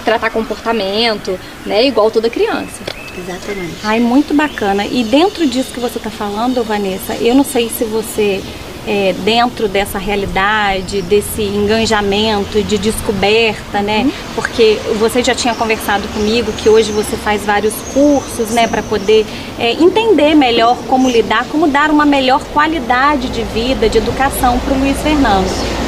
tratar 0.05 0.29
comportamento, 0.29 1.41
né, 1.65 1.87
igual 1.87 2.11
toda 2.11 2.29
criança. 2.29 2.98
Exatamente. 3.19 3.77
Ai, 3.83 4.01
muito 4.01 4.35
bacana. 4.35 4.85
E 4.87 5.03
dentro 5.05 5.47
disso 5.47 5.73
que 5.73 5.81
você 5.81 5.99
está 5.99 6.11
falando, 6.11 6.63
Vanessa, 6.63 7.15
eu 7.15 7.35
não 7.35 7.45
sei 7.45 7.69
se 7.69 7.85
você, 7.85 8.43
é, 8.87 9.15
dentro 9.25 9.69
dessa 9.69 9.99
realidade, 9.99 11.03
desse 11.03 11.43
engajamento, 11.43 12.63
de 12.63 12.79
descoberta, 12.79 13.81
né? 13.83 14.11
Porque 14.35 14.79
você 14.99 15.23
já 15.23 15.35
tinha 15.35 15.55
conversado 15.55 16.07
comigo 16.09 16.53
que 16.53 16.69
hoje 16.69 16.93
você 16.93 17.17
faz 17.17 17.45
vários 17.45 17.75
cursos, 17.93 18.51
né, 18.51 18.67
para 18.67 18.83
poder 18.83 19.27
é, 19.59 19.73
entender 19.73 20.35
melhor 20.35 20.77
como 20.87 21.09
lidar, 21.09 21.45
como 21.47 21.67
dar 21.67 21.91
uma 21.91 22.07
melhor 22.07 22.43
qualidade 22.53 23.29
de 23.29 23.43
vida, 23.43 23.89
de 23.89 23.99
educação 23.99 24.59
para 24.61 24.75
o 24.75 24.79
Luiz 24.79 25.01
Fernando. 25.01 25.88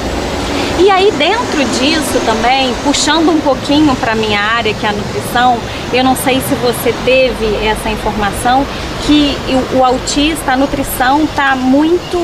E 0.82 0.90
aí 0.90 1.12
dentro 1.12 1.62
disso 1.78 2.18
também, 2.25 2.75
puxando 2.82 3.28
um 3.28 3.38
pouquinho 3.40 3.94
para 3.96 4.14
minha 4.14 4.40
área, 4.40 4.72
que 4.72 4.87
é 4.87 4.88
a 4.88 4.92
nutrição, 4.92 5.58
eu 5.92 6.02
não 6.02 6.16
sei 6.16 6.40
se 6.40 6.54
você 6.54 6.94
teve 7.04 7.66
essa 7.66 7.90
informação 7.90 8.64
que 9.06 9.37
o, 9.75 9.78
o 9.78 9.84
autista, 9.84 10.52
a 10.52 10.56
nutrição 10.56 11.25
está 11.25 11.54
muito 11.54 12.18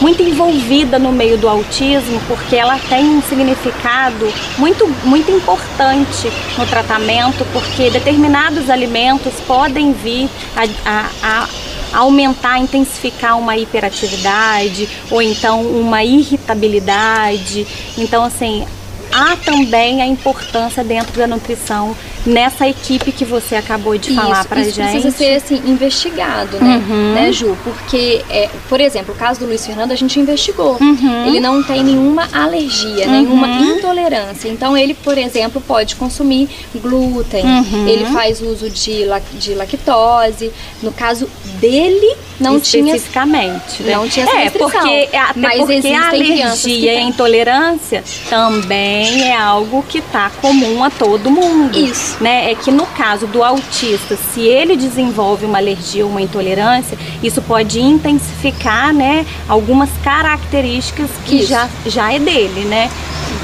muito 0.00 0.22
envolvida 0.22 0.98
no 0.98 1.10
meio 1.10 1.38
do 1.38 1.48
autismo, 1.48 2.20
porque 2.28 2.54
ela 2.54 2.78
tem 2.88 3.04
um 3.04 3.22
significado 3.22 4.30
muito, 4.58 4.86
muito 5.04 5.30
importante 5.30 6.30
no 6.58 6.66
tratamento, 6.66 7.46
porque 7.52 7.90
determinados 7.90 8.68
alimentos 8.68 9.32
podem 9.46 9.92
vir 9.92 10.28
a, 10.54 10.90
a, 10.90 11.08
a 11.22 11.48
aumentar, 11.92 12.58
intensificar 12.58 13.38
uma 13.38 13.56
hiperatividade 13.56 14.88
ou 15.10 15.20
então 15.22 15.62
uma 15.62 16.02
irritabilidade. 16.04 17.66
Então, 17.96 18.24
assim, 18.24 18.66
há 19.12 19.36
também 19.36 20.02
a 20.02 20.06
importância 20.06 20.84
dentro 20.84 21.16
da 21.18 21.26
nutrição 21.26 21.96
nessa 22.26 22.68
equipe 22.68 23.12
que 23.12 23.24
você 23.24 23.54
acabou 23.54 23.96
de 23.96 24.14
falar 24.14 24.44
para 24.44 24.62
gente. 24.62 24.70
Isso 24.70 24.82
precisa 24.82 25.10
ser 25.10 25.34
assim 25.36 25.62
investigado, 25.66 26.58
né, 26.58 26.82
uhum. 26.88 27.14
né, 27.14 27.32
Ju? 27.32 27.56
Porque, 27.62 28.22
é, 28.28 28.50
por 28.68 28.80
exemplo, 28.80 29.14
o 29.14 29.16
caso 29.16 29.40
do 29.40 29.46
Luiz 29.46 29.64
Fernando 29.64 29.92
a 29.92 29.94
gente 29.94 30.18
investigou. 30.18 30.76
Uhum. 30.80 31.26
Ele 31.26 31.40
não 31.40 31.62
tem 31.62 31.84
nenhuma 31.84 32.28
alergia, 32.32 33.06
uhum. 33.06 33.12
nenhuma 33.12 33.48
intolerância. 33.48 34.48
Então 34.48 34.76
ele, 34.76 34.94
por 34.94 35.16
exemplo, 35.16 35.60
pode 35.60 35.96
consumir 35.96 36.48
glúten. 36.74 37.44
Uhum. 37.44 37.88
Ele 37.88 38.06
faz 38.06 38.40
uso 38.40 38.68
de, 38.68 39.04
de 39.38 39.54
lactose. 39.54 40.50
No 40.82 40.92
caso 40.92 41.28
dele, 41.60 42.16
não 42.38 42.60
tinha 42.60 42.94
especificamente, 42.94 43.82
né? 43.82 43.94
não 43.94 44.08
tinha 44.08 44.26
essa 44.26 44.36
é 44.36 44.50
porque 44.50 45.08
até 45.12 45.40
mas 45.40 45.58
porque 45.58 45.88
a 45.88 46.08
alergia 46.08 46.92
e 46.92 46.96
a 46.98 47.00
intolerância 47.00 48.04
também 48.28 49.22
é 49.22 49.36
algo 49.36 49.82
que 49.88 50.00
tá 50.00 50.30
comum 50.40 50.84
a 50.84 50.90
todo 50.90 51.30
mundo. 51.30 51.76
Isso. 51.76 52.15
Né? 52.20 52.50
É 52.50 52.54
que 52.54 52.70
no 52.70 52.86
caso 52.86 53.26
do 53.26 53.42
autista, 53.44 54.16
se 54.16 54.40
ele 54.40 54.74
desenvolve 54.74 55.44
uma 55.44 55.58
alergia 55.58 56.04
ou 56.04 56.10
uma 56.10 56.22
intolerância, 56.22 56.96
isso 57.22 57.42
pode 57.42 57.80
intensificar, 57.80 58.92
né, 58.94 59.26
algumas 59.48 59.90
características 60.02 61.10
que 61.26 61.44
já 61.44 61.68
já 61.84 62.12
é 62.12 62.18
dele, 62.18 62.64
né? 62.64 62.90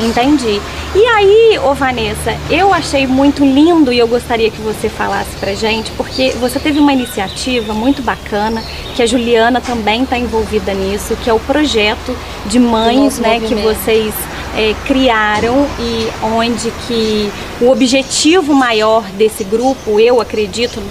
Entendi. 0.00 0.60
E 0.94 1.06
aí, 1.06 1.58
ô 1.62 1.74
Vanessa, 1.74 2.36
eu 2.50 2.72
achei 2.72 3.06
muito 3.06 3.44
lindo 3.44 3.92
e 3.92 3.98
eu 3.98 4.06
gostaria 4.06 4.50
que 4.50 4.60
você 4.60 4.88
falasse 4.88 5.34
pra 5.36 5.54
gente, 5.54 5.90
porque 5.92 6.32
você 6.32 6.58
teve 6.58 6.78
uma 6.78 6.92
iniciativa 6.92 7.72
muito 7.72 8.02
bacana, 8.02 8.62
que 8.94 9.02
a 9.02 9.06
Juliana 9.06 9.60
também 9.60 10.02
está 10.02 10.18
envolvida 10.18 10.74
nisso, 10.74 11.16
que 11.22 11.30
é 11.30 11.32
o 11.32 11.40
projeto 11.40 12.14
de 12.46 12.58
mães, 12.58 13.18
né, 13.18 13.40
movimento. 13.40 13.48
que 13.48 13.62
vocês 13.62 14.14
é, 14.56 14.74
criaram 14.86 15.66
e 15.78 16.08
onde 16.22 16.70
que 16.86 17.30
o 17.60 17.70
objetivo 17.70 18.54
maior 18.54 19.02
desse 19.12 19.44
grupo, 19.44 19.98
eu 19.98 20.20
acredito, 20.20 20.82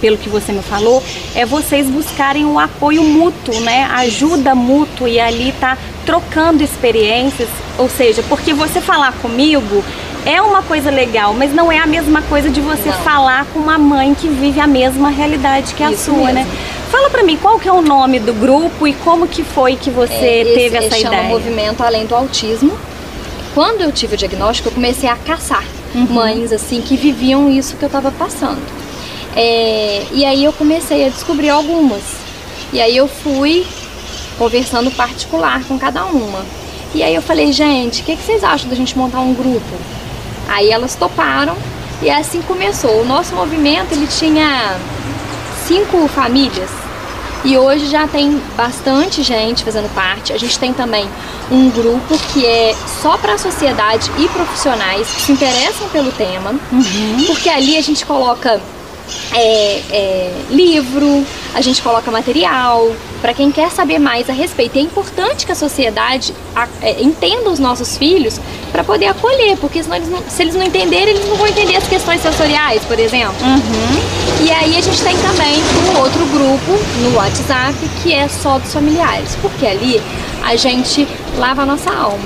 pelo 0.00 0.16
que 0.16 0.28
você 0.28 0.52
me 0.52 0.62
falou, 0.62 1.02
é 1.34 1.46
vocês 1.46 1.88
buscarem 1.88 2.44
o 2.44 2.58
apoio 2.58 3.02
mútuo, 3.02 3.58
né? 3.60 3.88
Ajuda 3.92 4.54
mútua 4.54 5.08
e 5.08 5.20
ali 5.20 5.52
tá 5.60 5.78
trocando 6.04 6.62
experiências, 6.62 7.48
ou 7.78 7.88
seja, 7.88 8.22
porque 8.28 8.52
você 8.52 8.80
falar 8.80 9.12
comigo 9.14 9.82
é 10.26 10.40
uma 10.40 10.62
coisa 10.62 10.90
legal, 10.90 11.34
mas 11.34 11.54
não 11.54 11.70
é 11.70 11.78
a 11.78 11.86
mesma 11.86 12.22
coisa 12.22 12.48
de 12.48 12.60
você 12.60 12.88
não. 12.88 12.98
falar 12.98 13.44
com 13.52 13.58
uma 13.58 13.78
mãe 13.78 14.14
que 14.14 14.28
vive 14.28 14.58
a 14.58 14.66
mesma 14.66 15.10
realidade 15.10 15.74
que 15.74 15.82
a 15.82 15.90
Isso 15.90 16.06
sua, 16.06 16.32
né? 16.32 16.32
mesmo. 16.32 16.50
né? 16.50 16.58
Fala 16.90 17.10
para 17.10 17.22
mim 17.22 17.36
qual 17.36 17.58
que 17.58 17.68
é 17.68 17.72
o 17.72 17.82
nome 17.82 18.20
do 18.20 18.32
grupo 18.32 18.86
e 18.86 18.94
como 18.94 19.26
que 19.26 19.42
foi 19.42 19.76
que 19.76 19.90
você 19.90 20.14
é, 20.14 20.44
teve 20.44 20.76
essa 20.76 20.96
chama 20.96 21.14
ideia. 21.16 21.28
Movimento 21.28 21.82
Além 21.82 22.06
do 22.06 22.14
Autismo. 22.14 22.72
Quando 23.54 23.82
eu 23.82 23.92
tive 23.92 24.14
o 24.14 24.18
diagnóstico, 24.18 24.68
eu 24.68 24.72
comecei 24.72 25.08
a 25.08 25.14
caçar 25.14 25.64
uhum. 25.94 26.06
mães 26.10 26.52
assim 26.52 26.80
que 26.80 26.96
viviam 26.96 27.48
isso 27.48 27.76
que 27.76 27.84
eu 27.84 27.86
estava 27.86 28.10
passando. 28.10 28.60
É, 29.36 30.04
e 30.12 30.24
aí 30.24 30.44
eu 30.44 30.52
comecei 30.52 31.06
a 31.06 31.08
descobrir 31.08 31.50
algumas. 31.50 32.02
E 32.72 32.80
aí 32.80 32.96
eu 32.96 33.06
fui 33.06 33.64
conversando 34.36 34.90
particular 34.90 35.62
com 35.64 35.78
cada 35.78 36.04
uma. 36.04 36.44
E 36.92 37.02
aí 37.02 37.14
eu 37.14 37.22
falei, 37.22 37.52
gente, 37.52 38.02
o 38.02 38.04
que, 38.04 38.16
que 38.16 38.22
vocês 38.22 38.42
acham 38.42 38.68
da 38.68 38.74
gente 38.74 38.98
montar 38.98 39.20
um 39.20 39.32
grupo? 39.32 39.76
Aí 40.48 40.70
elas 40.70 40.96
toparam 40.96 41.56
e 42.02 42.10
assim 42.10 42.42
começou. 42.42 43.02
O 43.02 43.04
nosso 43.04 43.34
movimento 43.36 43.92
ele 43.92 44.08
tinha 44.08 44.76
cinco 45.66 46.08
famílias 46.08 46.83
e 47.44 47.58
hoje 47.58 47.86
já 47.86 48.08
tem 48.08 48.40
bastante 48.56 49.22
gente 49.22 49.62
fazendo 49.62 49.92
parte. 49.94 50.32
A 50.32 50.38
gente 50.38 50.58
tem 50.58 50.72
também 50.72 51.06
um 51.50 51.70
grupo 51.70 52.18
que 52.32 52.44
é 52.46 52.74
só 53.02 53.18
para 53.18 53.34
a 53.34 53.38
sociedade 53.38 54.10
e 54.18 54.28
profissionais 54.28 55.06
que 55.08 55.20
se 55.20 55.32
interessam 55.32 55.88
pelo 55.90 56.10
tema, 56.12 56.54
uhum. 56.72 57.24
porque 57.26 57.48
ali 57.50 57.76
a 57.76 57.82
gente 57.82 58.06
coloca 58.06 58.60
é, 59.32 59.82
é, 59.90 60.32
livro, 60.50 61.24
a 61.54 61.60
gente 61.60 61.82
coloca 61.82 62.10
material 62.10 62.90
para 63.20 63.34
quem 63.34 63.50
quer 63.50 63.70
saber 63.70 63.98
mais 63.98 64.28
a 64.28 64.32
respeito. 64.32 64.76
E 64.76 64.80
é 64.80 64.82
importante 64.82 65.46
que 65.46 65.52
a 65.52 65.54
sociedade 65.54 66.34
a, 66.54 66.66
é, 66.80 67.02
entenda 67.02 67.50
os 67.50 67.58
nossos 67.58 67.96
filhos 67.96 68.40
para 68.72 68.82
poder 68.82 69.06
acolher, 69.06 69.56
porque 69.58 69.82
senão 69.82 69.96
eles 69.96 70.08
não, 70.08 70.22
se 70.28 70.42
eles 70.42 70.54
não 70.54 70.64
entenderem, 70.64 71.14
eles 71.14 71.28
não 71.28 71.36
vão 71.36 71.46
entender 71.46 71.76
as 71.76 71.86
questões 71.86 72.20
sensoriais, 72.20 72.82
por 72.84 72.98
exemplo. 72.98 73.36
Uhum. 73.42 74.23
E 74.44 74.50
aí 74.50 74.76
a 74.76 74.80
gente 74.82 75.02
tem 75.02 75.16
também 75.16 75.58
um 75.88 76.00
outro 76.00 76.22
grupo 76.26 76.78
no 77.00 77.16
WhatsApp 77.16 77.74
que 78.02 78.12
é 78.12 78.28
só 78.28 78.58
dos 78.58 78.74
familiares, 78.74 79.34
porque 79.40 79.66
ali 79.66 80.02
a 80.44 80.54
gente 80.54 81.08
lava 81.38 81.62
a 81.62 81.66
nossa 81.66 81.90
alma. 81.90 82.22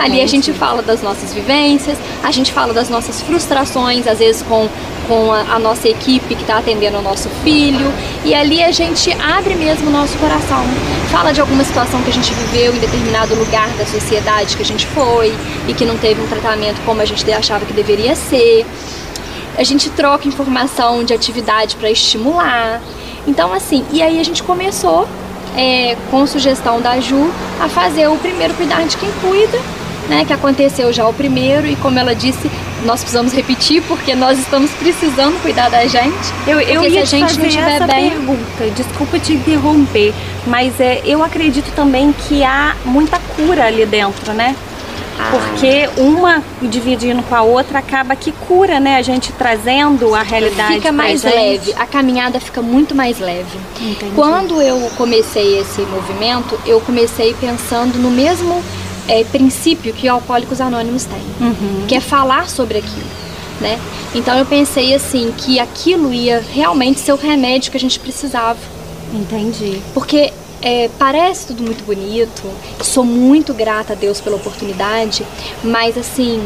Ali 0.00 0.20
a 0.20 0.26
gente 0.26 0.52
fala 0.52 0.82
das 0.82 1.02
nossas 1.02 1.32
vivências, 1.32 1.96
a 2.20 2.32
gente 2.32 2.52
fala 2.52 2.72
das 2.72 2.88
nossas 2.88 3.22
frustrações, 3.22 4.08
às 4.08 4.18
vezes 4.18 4.42
com, 4.42 4.68
com 5.06 5.32
a, 5.32 5.54
a 5.54 5.58
nossa 5.60 5.88
equipe 5.88 6.34
que 6.34 6.42
está 6.42 6.58
atendendo 6.58 6.98
o 6.98 7.02
nosso 7.02 7.28
filho. 7.44 7.92
E 8.24 8.34
ali 8.34 8.60
a 8.60 8.72
gente 8.72 9.12
abre 9.12 9.54
mesmo 9.54 9.88
o 9.88 9.92
nosso 9.92 10.18
coração. 10.18 10.64
Fala 11.12 11.30
de 11.30 11.40
alguma 11.40 11.62
situação 11.62 12.02
que 12.02 12.10
a 12.10 12.12
gente 12.12 12.34
viveu 12.34 12.74
em 12.74 12.78
determinado 12.80 13.36
lugar 13.36 13.68
da 13.78 13.86
sociedade 13.86 14.56
que 14.56 14.62
a 14.62 14.66
gente 14.66 14.86
foi 14.88 15.32
e 15.68 15.74
que 15.74 15.84
não 15.84 15.96
teve 15.96 16.20
um 16.20 16.26
tratamento 16.26 16.80
como 16.84 17.00
a 17.00 17.04
gente 17.04 17.30
achava 17.30 17.64
que 17.64 17.72
deveria 17.72 18.16
ser. 18.16 18.66
A 19.56 19.62
gente 19.64 19.90
troca 19.90 20.26
informação 20.26 21.04
de 21.04 21.12
atividade 21.12 21.76
para 21.76 21.90
estimular. 21.90 22.80
Então, 23.26 23.52
assim, 23.52 23.84
e 23.92 24.02
aí 24.02 24.18
a 24.18 24.24
gente 24.24 24.42
começou 24.42 25.06
é, 25.56 25.96
com 26.10 26.26
sugestão 26.26 26.80
da 26.80 26.98
Ju, 27.00 27.30
a 27.60 27.68
fazer 27.68 28.08
o 28.08 28.16
primeiro 28.16 28.54
Cuidar 28.54 28.86
de 28.86 28.96
Quem 28.96 29.10
Cuida, 29.20 29.60
né, 30.08 30.24
que 30.24 30.32
aconteceu 30.32 30.92
já 30.92 31.06
o 31.06 31.12
primeiro 31.12 31.66
e 31.66 31.76
como 31.76 31.98
ela 31.98 32.14
disse, 32.14 32.50
nós 32.84 33.00
precisamos 33.00 33.32
repetir 33.32 33.82
porque 33.82 34.14
nós 34.14 34.38
estamos 34.38 34.70
precisando 34.72 35.40
cuidar 35.40 35.68
da 35.70 35.86
gente. 35.86 36.32
Eu, 36.46 36.60
eu 36.60 36.82
ia 36.84 37.06
se 37.06 37.14
a 37.14 37.18
gente 37.18 37.38
não 37.38 37.46
estiver 37.46 37.76
essa 37.76 37.86
bem... 37.86 38.10
pergunta, 38.10 38.70
desculpa 38.74 39.18
te 39.18 39.34
interromper, 39.34 40.12
mas 40.46 40.78
é, 40.80 41.00
eu 41.04 41.22
acredito 41.22 41.72
também 41.74 42.12
que 42.12 42.42
há 42.42 42.74
muita 42.84 43.18
cura 43.36 43.66
ali 43.66 43.86
dentro, 43.86 44.32
né? 44.32 44.56
Porque 45.30 45.88
uma 46.00 46.42
dividindo 46.60 47.22
com 47.22 47.34
a 47.34 47.42
outra 47.42 47.78
acaba 47.78 48.14
que 48.16 48.32
cura, 48.32 48.80
né? 48.80 48.96
A 48.96 49.02
gente 49.02 49.32
trazendo 49.32 50.14
a 50.14 50.22
realidade. 50.22 50.74
Fica 50.74 50.92
mais 50.92 51.22
leve, 51.22 51.72
a 51.76 51.86
caminhada 51.86 52.40
fica 52.40 52.62
muito 52.62 52.94
mais 52.94 53.18
leve. 53.18 53.58
Entendi. 53.80 54.12
Quando 54.14 54.60
eu 54.60 54.90
comecei 54.96 55.58
esse 55.58 55.82
movimento, 55.82 56.58
eu 56.66 56.80
comecei 56.80 57.34
pensando 57.34 57.98
no 57.98 58.10
mesmo 58.10 58.62
é, 59.08 59.24
princípio 59.24 59.92
que 59.92 60.08
Alcoólicos 60.08 60.60
Anônimos 60.60 61.04
tem, 61.04 61.22
uhum. 61.40 61.84
que 61.86 61.94
é 61.94 62.00
falar 62.00 62.48
sobre 62.48 62.78
aquilo. 62.78 63.22
Né? 63.60 63.78
Então 64.14 64.36
eu 64.36 64.44
pensei 64.44 64.94
assim 64.94 65.32
que 65.36 65.60
aquilo 65.60 66.12
ia 66.12 66.42
realmente 66.52 66.98
ser 66.98 67.12
o 67.12 67.16
remédio 67.16 67.70
que 67.70 67.76
a 67.76 67.80
gente 67.80 67.98
precisava. 68.00 68.58
Entendi. 69.12 69.80
Porque 69.94 70.32
é, 70.62 70.88
parece 70.98 71.48
tudo 71.48 71.62
muito 71.62 71.84
bonito, 71.84 72.42
sou 72.82 73.04
muito 73.04 73.52
grata 73.52 73.92
a 73.92 73.96
Deus 73.96 74.20
pela 74.20 74.36
oportunidade, 74.36 75.26
mas 75.62 75.98
assim, 75.98 76.42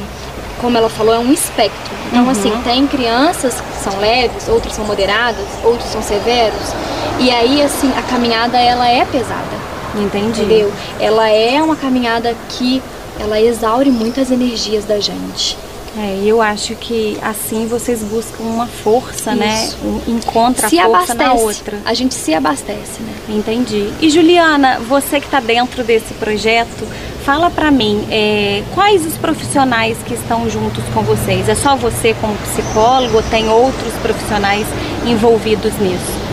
como 0.61 0.77
ela 0.77 0.89
falou, 0.89 1.15
é 1.15 1.19
um 1.19 1.33
espectro. 1.33 1.95
Então, 2.09 2.25
uhum. 2.25 2.31
assim, 2.31 2.51
tem 2.65 2.87
crianças 2.87 3.61
que 3.61 3.85
são 3.85 3.99
leves, 4.01 4.49
outras 4.49 4.75
são 4.75 4.85
moderadas, 4.85 5.47
outros 5.63 5.91
são 5.91 6.03
severos. 6.03 6.73
E 7.21 7.31
aí, 7.31 7.63
assim, 7.63 7.93
a 7.97 8.03
caminhada 8.03 8.59
ela 8.59 8.89
é 8.89 9.05
pesada. 9.05 9.67
Entendi. 9.95 10.43
Entendeu? 10.43 10.73
Ela 11.01 11.29
é 11.29 11.63
uma 11.63 11.77
caminhada 11.77 12.35
que 12.49 12.83
ela 13.19 13.41
exaure 13.41 13.91
muitas 13.91 14.31
energias 14.31 14.85
da 14.85 15.01
gente. 15.01 15.57
É, 15.99 16.21
eu 16.25 16.43
acho 16.43 16.75
que 16.77 17.17
assim 17.23 17.67
vocês 17.67 18.03
buscam 18.03 18.43
uma 18.45 18.67
força, 18.67 19.35
né? 19.35 19.65
Isso. 19.65 19.79
né? 19.79 20.03
Um, 20.07 20.17
encontra 20.17 20.69
se 20.69 20.79
a 20.79 20.85
força 20.85 21.13
abastece. 21.13 21.17
na 21.17 21.33
outra. 21.33 21.79
A 21.87 21.95
gente 21.95 22.15
se 22.15 22.35
abastece, 22.35 23.03
né? 23.03 23.15
Entendi. 23.31 23.91
E 24.01 24.11
Juliana, 24.11 24.79
você 24.81 25.19
que 25.21 25.27
está 25.27 25.41
dentro 25.41 25.83
desse 25.83 26.13
projeto, 26.15 26.87
fala 27.25 27.51
para 27.51 27.71
mim, 27.71 28.07
é, 28.11 28.63
quais 28.75 29.07
os 29.07 29.17
profissionais 29.17 29.97
que 30.05 30.13
estão 30.13 30.49
juntos 30.51 30.85
com 30.93 31.03
vocês? 31.03 31.49
É 31.49 31.55
só 31.55 31.77
você 31.77 32.15
como 32.21 32.37
psicólogo 32.37 33.17
ou 33.17 33.23
tem 33.23 33.49
outros 33.49 33.95
profissionais 34.03 34.67
envolvidos 35.07 35.73
nisso? 35.79 36.27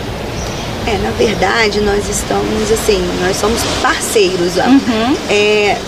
É, 0.86 0.98
na 0.98 1.10
verdade, 1.12 1.80
nós 1.80 2.06
estamos 2.06 2.70
assim, 2.70 3.02
nós 3.22 3.38
somos 3.38 3.62
parceiros. 3.80 4.56
Uhum. 4.56 5.16
É, 5.30 5.78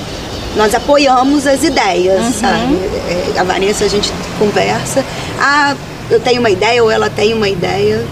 nós 0.57 0.75
apoiamos 0.75 1.47
as 1.47 1.63
ideias, 1.63 2.21
sabe? 2.37 2.75
É, 3.09 3.39
a 3.39 3.43
Vanessa, 3.45 3.85
a 3.85 3.89
gente 3.89 4.11
conversa. 4.39 5.05
Ah, 5.39 5.77
eu 6.11 6.19
tenho 6.21 6.41
uma 6.41 6.51
ideia 6.51 6.83
ou 6.83 6.91
ela 6.91 7.11
tem 7.11 7.35
uma 7.35 7.49
ideia. 7.49 8.05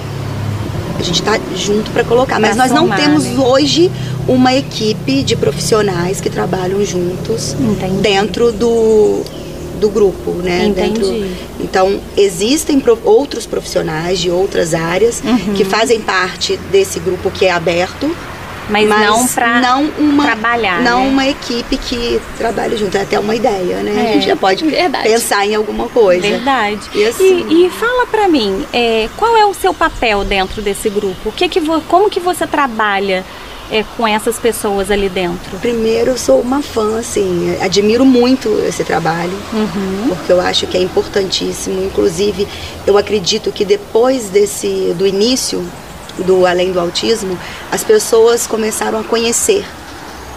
A 0.99 1.03
gente 1.03 1.21
está 1.21 1.39
junto 1.57 1.91
para 1.91 2.05
colocar. 2.05 2.39
Mas 2.39 2.55
Pra 2.55 2.65
nós 2.65 2.73
não 2.73 2.83
somar, 2.83 3.01
temos 3.01 3.25
né? 3.25 3.45
hoje 3.45 3.91
uma 4.29 4.55
equipe 4.55 5.23
de 5.23 5.35
profissionais 5.37 6.21
que 6.21 6.31
trabalham 6.31 6.85
juntos 6.85 7.55
Entendi. 7.59 8.01
dentro 8.01 8.53
do, 8.53 9.23
do 9.81 9.89
grupo, 9.89 10.31
né? 10.33 10.67
Entendi. 10.67 11.01
Dentro- 11.01 11.27
então, 11.61 11.99
existem 12.17 12.79
pro- 12.79 12.99
outros 13.05 13.45
profissionais 13.47 14.19
de 14.21 14.31
outras 14.31 14.73
áreas 14.75 15.21
Uhum. 15.25 15.55
que 15.55 15.65
fazem 15.65 16.01
parte 16.01 16.57
desse 16.71 17.01
grupo 17.01 17.31
que 17.31 17.45
é 17.47 17.51
aberto, 17.51 18.15
Mas, 18.69 18.89
não 18.89 19.27
pra 19.29 19.61
não 19.61 19.85
uma, 19.99 20.25
trabalhar, 20.25 20.81
não 20.81 21.05
né? 21.05 21.11
uma 21.11 21.27
equipe 21.29 21.77
que 21.77 22.21
trabalhe 22.39 22.77
junto. 22.77 22.97
É 22.97 23.03
até 23.03 23.19
uma 23.19 23.35
ideia, 23.37 23.77
né? 23.83 23.93
É, 23.97 24.11
a 24.11 24.13
gente 24.15 24.27
já 24.27 24.37
pode 24.37 24.65
verdade. 24.65 25.09
pensar 25.09 25.47
em 25.47 25.55
alguma 25.55 25.89
coisa. 25.89 26.23
Verdade. 26.27 26.81
E 26.95 27.05
assim- 27.05 27.47
E, 27.51 27.67
e 27.67 27.71
fala 27.71 28.07
pra 28.07 28.27
mim, 28.29 28.65
é, 28.73 29.09
qual 29.17 29.37
é 29.37 29.45
o 29.45 29.53
seu 29.55 29.75
papel 29.75 30.25
dentro 30.25 30.63
desse 30.63 30.89
grupo? 30.89 31.29
O 31.29 31.33
que 31.33 31.49
que 31.49 31.61
como 31.89 32.09
que 32.09 32.21
você 32.21 32.47
trabalha 32.47 33.25
é, 33.71 33.83
com 33.97 34.07
essas 34.07 34.39
pessoas 34.39 34.91
ali 34.91 35.09
dentro? 35.09 35.59
Primeiro, 35.59 36.11
eu 36.13 36.19
sou 36.19 36.41
uma 36.41 36.61
fã, 36.63 36.99
assim, 36.99 37.57
admiro 37.61 38.05
muito 38.05 38.49
esse 38.67 38.85
trabalho, 38.85 39.33
Uhum. 39.53 40.07
porque 40.09 40.31
eu 40.33 40.41
acho 40.41 40.67
que 40.67 40.77
é 40.77 40.83
importantíssimo. 40.83 41.83
Inclusive, 41.85 42.47
eu 42.87 42.97
acredito 42.99 43.51
que 43.53 43.65
depois 43.65 44.29
desse, 44.29 44.95
do 44.99 45.07
início 45.07 45.65
do 46.19 46.47
Além 46.47 46.73
do 46.73 46.81
Autismo, 46.81 47.39
as 47.71 47.83
pessoas 47.83 48.47
começaram 48.47 49.01
a 49.01 49.05
conhecer 49.05 49.65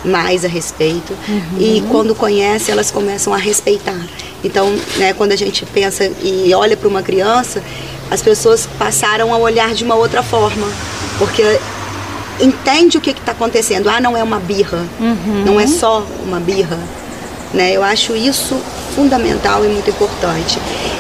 mais 0.06 0.46
a 0.46 0.48
respeito 0.48 1.14
e 1.60 1.84
quando 1.90 2.14
conhecem 2.16 2.72
elas 2.72 2.92
começam 2.92 3.34
a 3.34 3.38
respeitar. 3.38 4.00
Então, 4.44 4.74
né, 4.98 5.14
quando 5.14 5.32
a 5.32 5.36
gente 5.36 5.66
pensa 5.66 6.10
e 6.22 6.54
olha 6.54 6.78
para 6.78 6.88
uma 6.88 7.02
criança, 7.02 7.62
as 8.10 8.22
pessoas 8.22 8.68
passaram 8.78 9.34
a 9.34 9.38
olhar 9.38 9.74
de 9.74 9.84
uma 9.84 9.96
outra 9.96 10.24
forma, 10.24 10.68
porque 11.18 11.44
entende 12.40 12.98
o 12.98 13.02
que 13.02 13.10
está 13.12 13.32
acontecendo. 13.32 13.90
Ah, 13.90 14.00
não 14.00 14.16
é 14.16 14.24
uma 14.24 14.40
birra, 14.40 14.86
não 15.46 15.60
é 15.60 15.68
só 15.68 16.06
uma 16.26 16.40
birra. 16.40 16.78
Né? 17.54 17.72
Eu 17.72 17.84
acho 17.84 18.16
isso 18.16 18.56
fundamental 18.96 19.66
e 19.66 19.68
muito 19.68 19.90
importante. 19.90 20.60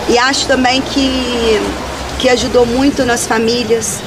E 0.09 0.17
acho 0.17 0.47
também 0.47 0.81
que, 0.81 1.59
que 2.19 2.29
ajudou 2.29 2.65
muito 2.65 3.05
nas 3.05 3.25
famílias, 3.25 3.99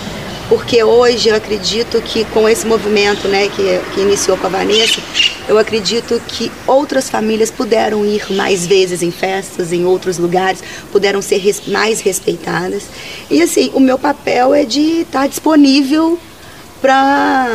porque 0.50 0.82
hoje 0.82 1.28
eu 1.28 1.36
acredito 1.36 2.02
que 2.02 2.24
com 2.26 2.48
esse 2.48 2.66
movimento 2.66 3.28
né, 3.28 3.48
que, 3.48 3.80
que 3.94 4.00
iniciou 4.00 4.36
com 4.36 4.48
a 4.48 4.50
Vanessa, 4.50 5.00
eu 5.48 5.56
acredito 5.56 6.20
que 6.26 6.50
outras 6.66 7.08
famílias 7.08 7.50
puderam 7.52 8.04
ir 8.04 8.30
mais 8.32 8.66
vezes 8.66 9.00
em 9.00 9.12
festas, 9.12 9.72
em 9.72 9.84
outros 9.84 10.18
lugares, 10.18 10.60
puderam 10.90 11.22
ser 11.22 11.38
res- 11.38 11.66
mais 11.68 12.00
respeitadas. 12.00 12.82
E 13.30 13.40
assim, 13.40 13.70
o 13.74 13.80
meu 13.80 13.96
papel 13.96 14.52
é 14.52 14.64
de 14.64 15.02
estar 15.02 15.28
disponível 15.28 16.18
para 16.82 17.46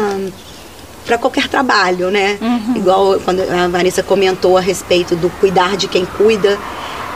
para 1.06 1.20
qualquer 1.20 1.48
trabalho, 1.48 2.10
né? 2.10 2.40
Igual 2.76 3.20
quando 3.24 3.42
a 3.42 3.68
Vanessa 3.68 4.02
comentou 4.02 4.58
a 4.58 4.62
respeito 4.62 5.16
do 5.16 5.30
cuidar 5.30 5.78
de 5.78 5.88
quem 5.88 6.04
cuida, 6.04 6.58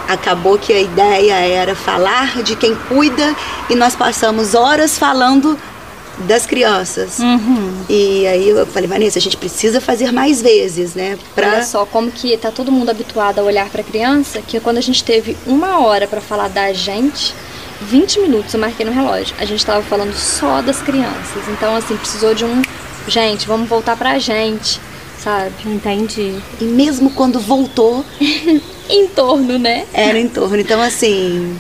acabou 0.07 0.59
que 0.59 0.71
a 0.71 0.79
ideia 0.79 1.33
era 1.33 1.73
falar 1.73 2.43
de 2.43 2.55
quem 2.55 2.75
cuida 2.75 3.35
e 3.69 3.73
nós 3.75 3.95
passamos 3.95 4.53
horas 4.53 4.97
falando 4.97 5.57
das 6.21 6.45
crianças. 6.45 7.19
E 7.89 8.27
aí 8.27 8.49
eu 8.49 8.65
falei, 8.65 8.87
Vanessa, 8.87 9.19
a 9.19 9.21
gente 9.21 9.37
precisa 9.37 9.79
fazer 9.79 10.11
mais 10.11 10.41
vezes, 10.41 10.95
né? 10.95 11.17
Pra... 11.33 11.47
Olha 11.47 11.63
só 11.63 11.85
como 11.85 12.11
que 12.11 12.35
tá 12.37 12.51
todo 12.51 12.71
mundo 12.71 12.89
habituado 12.89 13.39
a 13.39 13.43
olhar 13.43 13.69
para 13.69 13.83
criança, 13.83 14.41
que 14.41 14.59
quando 14.59 14.77
a 14.77 14.81
gente 14.81 15.03
teve 15.03 15.37
uma 15.45 15.79
hora 15.79 16.07
para 16.07 16.21
falar 16.21 16.49
da 16.49 16.71
gente, 16.73 17.33
20 17.81 18.19
minutos 18.19 18.53
eu 18.53 18.59
marquei 18.59 18.85
no 18.85 18.91
relógio. 18.91 19.35
A 19.39 19.45
gente 19.45 19.65
tava 19.65 19.81
falando 19.83 20.13
só 20.13 20.61
das 20.61 20.81
crianças. 20.81 21.47
Então 21.49 21.75
assim, 21.75 21.95
precisou 21.95 22.33
de 22.33 22.45
um, 22.45 22.61
gente, 23.07 23.47
vamos 23.47 23.69
voltar 23.69 23.95
pra 23.95 24.19
gente, 24.19 24.79
sabe? 25.17 25.53
Entendi. 25.65 26.35
E 26.59 26.63
mesmo 26.63 27.11
quando 27.11 27.39
voltou, 27.39 28.05
Em 28.89 29.07
torno, 29.07 29.59
né? 29.59 29.85
era 29.93 30.17
em 30.17 30.27
torno. 30.27 30.57
Então, 30.57 30.81
assim, 30.81 31.55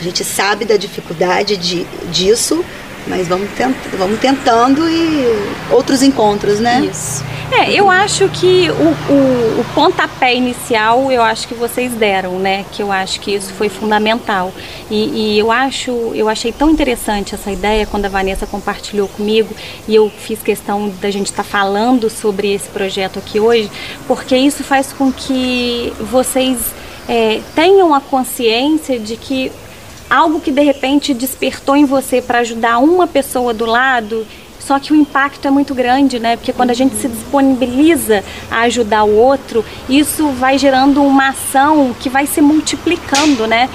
a 0.00 0.02
gente 0.02 0.24
sabe 0.24 0.64
da 0.64 0.76
dificuldade 0.76 1.56
de, 1.56 1.84
disso, 2.10 2.64
mas 3.06 3.28
vamos, 3.28 3.50
tent, 3.50 3.74
vamos 3.98 4.18
tentando 4.18 4.88
e 4.88 5.24
outros 5.70 6.02
encontros, 6.02 6.60
né? 6.60 6.88
Isso. 6.90 7.24
É, 7.52 7.70
eu 7.70 7.90
acho 7.90 8.28
que 8.30 8.70
o, 8.70 9.12
o, 9.12 9.60
o 9.60 9.66
pontapé 9.74 10.34
inicial, 10.34 11.12
eu 11.12 11.22
acho 11.22 11.46
que 11.46 11.54
vocês 11.54 11.92
deram, 11.92 12.38
né? 12.38 12.64
Que 12.72 12.82
eu 12.82 12.90
acho 12.90 13.20
que 13.20 13.34
isso 13.34 13.52
foi 13.52 13.68
fundamental. 13.68 14.52
E, 14.90 15.34
e 15.34 15.38
eu 15.38 15.52
acho, 15.52 15.90
eu 16.14 16.28
achei 16.28 16.52
tão 16.52 16.70
interessante 16.70 17.34
essa 17.34 17.50
ideia 17.50 17.86
quando 17.86 18.06
a 18.06 18.08
Vanessa 18.08 18.46
compartilhou 18.46 19.08
comigo 19.08 19.54
e 19.86 19.94
eu 19.94 20.10
fiz 20.10 20.42
questão 20.42 20.88
da 21.00 21.10
gente 21.10 21.26
estar 21.26 21.44
falando 21.44 22.08
sobre 22.08 22.52
esse 22.52 22.68
projeto 22.68 23.18
aqui 23.18 23.38
hoje, 23.38 23.70
porque 24.06 24.36
isso 24.36 24.64
faz 24.64 24.92
com 24.92 25.12
que 25.12 25.92
vocês 26.00 26.58
é, 27.08 27.40
tenham 27.54 27.94
a 27.94 28.00
consciência 28.00 28.98
de 28.98 29.16
que 29.16 29.52
algo 30.14 30.40
que 30.40 30.52
de 30.52 30.62
repente 30.62 31.12
despertou 31.12 31.76
em 31.76 31.84
você 31.84 32.22
para 32.22 32.38
ajudar 32.38 32.78
uma 32.78 33.06
pessoa 33.06 33.52
do 33.52 33.66
lado, 33.66 34.24
só 34.60 34.78
que 34.78 34.92
o 34.92 34.96
impacto 34.96 35.48
é 35.48 35.50
muito 35.50 35.74
grande, 35.74 36.20
né? 36.20 36.36
Porque 36.36 36.52
quando 36.52 36.70
a 36.70 36.74
gente 36.74 36.94
se 36.94 37.08
disponibiliza 37.08 38.22
a 38.48 38.60
ajudar 38.60 39.02
o 39.02 39.14
outro, 39.16 39.64
isso 39.88 40.28
vai 40.28 40.56
gerando 40.56 41.02
uma 41.02 41.30
ação 41.30 41.94
que 41.98 42.08
vai 42.08 42.26
se 42.26 42.40
multiplicando, 42.40 43.46
né? 43.46 43.68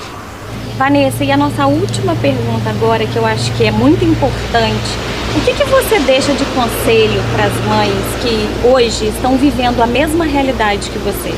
Vanessa, 0.77 1.25
e 1.25 1.31
a 1.31 1.35
nossa 1.35 1.67
última 1.67 2.15
pergunta 2.15 2.69
agora, 2.69 3.05
que 3.05 3.17
eu 3.17 3.25
acho 3.25 3.51
que 3.57 3.65
é 3.65 3.71
muito 3.71 4.05
importante. 4.05 4.89
O 5.35 5.41
que, 5.41 5.53
que 5.53 5.65
você 5.65 5.99
deixa 5.99 6.33
de 6.33 6.45
conselho 6.45 7.21
para 7.33 7.45
as 7.45 7.53
mães 7.65 7.93
que 8.23 8.67
hoje 8.67 9.07
estão 9.07 9.37
vivendo 9.37 9.81
a 9.81 9.85
mesma 9.85 10.23
realidade 10.23 10.89
que 10.89 10.97
você? 10.99 11.35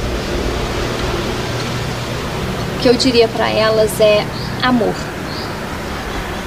O 2.77 2.81
que 2.81 2.87
eu 2.87 2.93
diria 2.93 3.27
para 3.27 3.49
elas 3.49 3.99
é 3.99 4.25
amor. 4.61 4.93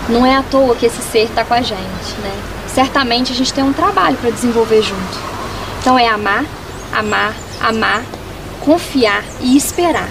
Não 0.09 0.24
é 0.24 0.37
à 0.37 0.42
toa 0.42 0.74
que 0.77 0.87
esse 0.87 1.03
ser 1.03 1.29
tá 1.35 1.44
com 1.44 1.55
a 1.55 1.62
gente, 1.62 2.14
né? 2.22 2.33
Certamente 2.66 3.33
a 3.33 3.35
gente 3.35 3.53
tem 3.53 3.64
um 3.64 3.72
trabalho 3.72 4.16
para 4.16 4.31
desenvolver 4.31 4.83
junto. 4.83 5.18
Então 5.81 5.98
é 5.98 6.09
amar, 6.09 6.44
amar, 6.92 7.35
amar, 7.61 8.03
confiar 8.61 9.22
e 9.40 9.57
esperar. 9.57 10.09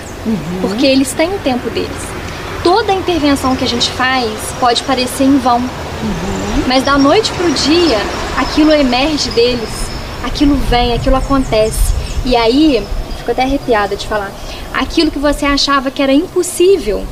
Porque 0.61 0.85
eles 0.85 1.11
têm 1.13 1.29
o 1.33 1.39
tempo 1.39 1.69
deles. 1.69 1.89
Toda 2.63 2.93
intervenção 2.93 3.55
que 3.55 3.63
a 3.65 3.67
gente 3.67 3.91
faz 3.91 4.29
pode 4.59 4.83
parecer 4.83 5.25
em 5.25 5.37
vão. 5.37 5.61
Mas 6.67 6.83
da 6.83 6.97
noite 6.97 7.31
pro 7.33 7.51
dia, 7.51 7.99
aquilo 8.37 8.71
emerge 8.71 9.29
deles, 9.31 9.69
aquilo 10.23 10.55
vem, 10.55 10.93
aquilo 10.93 11.17
acontece. 11.17 11.93
E 12.25 12.35
aí, 12.35 12.85
fico 13.17 13.31
até 13.31 13.43
arrepiada 13.43 13.95
de 13.95 14.07
falar, 14.07 14.31
aquilo 14.73 15.11
que 15.11 15.19
você 15.19 15.45
achava 15.45 15.91
que 15.91 16.01
era 16.01 16.13
impossível, 16.13 17.05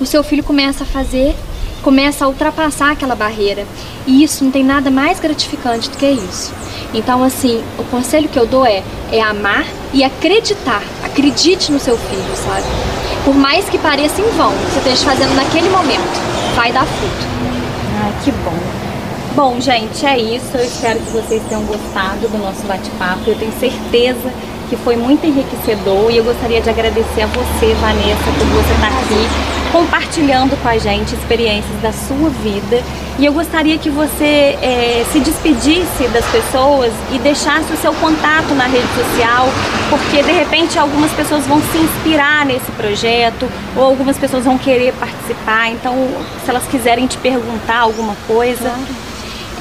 o 0.00 0.06
seu 0.06 0.22
filho 0.22 0.44
começa 0.44 0.84
a 0.84 0.86
fazer, 0.86 1.34
começa 1.82 2.24
a 2.24 2.28
ultrapassar 2.28 2.92
aquela 2.92 3.14
barreira. 3.14 3.66
E 4.06 4.22
isso 4.22 4.44
não 4.44 4.50
tem 4.50 4.64
nada 4.64 4.90
mais 4.90 5.20
gratificante 5.20 5.90
do 5.90 5.96
que 5.96 6.06
isso. 6.06 6.52
Então, 6.94 7.22
assim, 7.22 7.62
o 7.78 7.84
conselho 7.84 8.28
que 8.28 8.38
eu 8.38 8.46
dou 8.46 8.64
é, 8.64 8.82
é 9.12 9.20
amar 9.20 9.66
e 9.92 10.02
acreditar. 10.02 10.82
Acredite 11.04 11.70
no 11.70 11.78
seu 11.78 11.96
filho, 11.96 12.36
sabe? 12.36 12.66
Por 13.24 13.34
mais 13.34 13.68
que 13.68 13.78
pareça 13.78 14.20
em 14.20 14.30
vão, 14.36 14.52
você 14.52 14.78
esteja 14.78 15.04
fazendo 15.04 15.34
naquele 15.34 15.68
momento, 15.68 16.54
vai 16.54 16.72
dar 16.72 16.86
fruto. 16.86 17.26
Ai, 18.02 18.12
que 18.24 18.30
bom. 18.30 18.58
Bom, 19.34 19.60
gente, 19.60 20.04
é 20.06 20.18
isso. 20.18 20.56
Eu 20.56 20.64
espero 20.64 20.98
que 20.98 21.10
vocês 21.10 21.42
tenham 21.48 21.62
gostado 21.64 22.26
do 22.28 22.38
nosso 22.38 22.62
bate-papo. 22.66 23.22
Eu 23.26 23.38
tenho 23.38 23.52
certeza 23.60 24.32
que 24.68 24.76
foi 24.76 24.96
muito 24.96 25.26
enriquecedor 25.26 26.10
e 26.10 26.16
eu 26.16 26.24
gostaria 26.24 26.60
de 26.60 26.68
agradecer 26.68 27.22
a 27.22 27.26
você, 27.26 27.74
Vanessa, 27.74 28.24
por 28.38 28.46
você 28.46 28.74
estar 28.74 28.88
aqui 28.88 29.57
compartilhando 29.72 30.56
com 30.62 30.68
a 30.68 30.78
gente 30.78 31.14
experiências 31.14 31.80
da 31.80 31.92
sua 31.92 32.30
vida. 32.30 32.82
E 33.18 33.26
eu 33.26 33.32
gostaria 33.32 33.76
que 33.78 33.90
você 33.90 34.56
eh, 34.62 35.04
se 35.12 35.18
despedisse 35.20 36.06
das 36.12 36.24
pessoas 36.26 36.92
e 37.12 37.18
deixasse 37.18 37.72
o 37.72 37.76
seu 37.76 37.92
contato 37.94 38.54
na 38.54 38.66
rede 38.66 38.86
social, 38.94 39.48
porque 39.90 40.22
de 40.22 40.32
repente 40.32 40.78
algumas 40.78 41.10
pessoas 41.12 41.46
vão 41.46 41.60
se 41.60 41.78
inspirar 41.78 42.46
nesse 42.46 42.70
projeto 42.72 43.48
ou 43.76 43.84
algumas 43.84 44.16
pessoas 44.16 44.44
vão 44.44 44.56
querer 44.56 44.92
participar. 44.94 45.70
Então, 45.70 45.94
se 46.44 46.50
elas 46.50 46.64
quiserem 46.66 47.06
te 47.06 47.18
perguntar 47.18 47.80
alguma 47.80 48.16
coisa, 48.26 48.72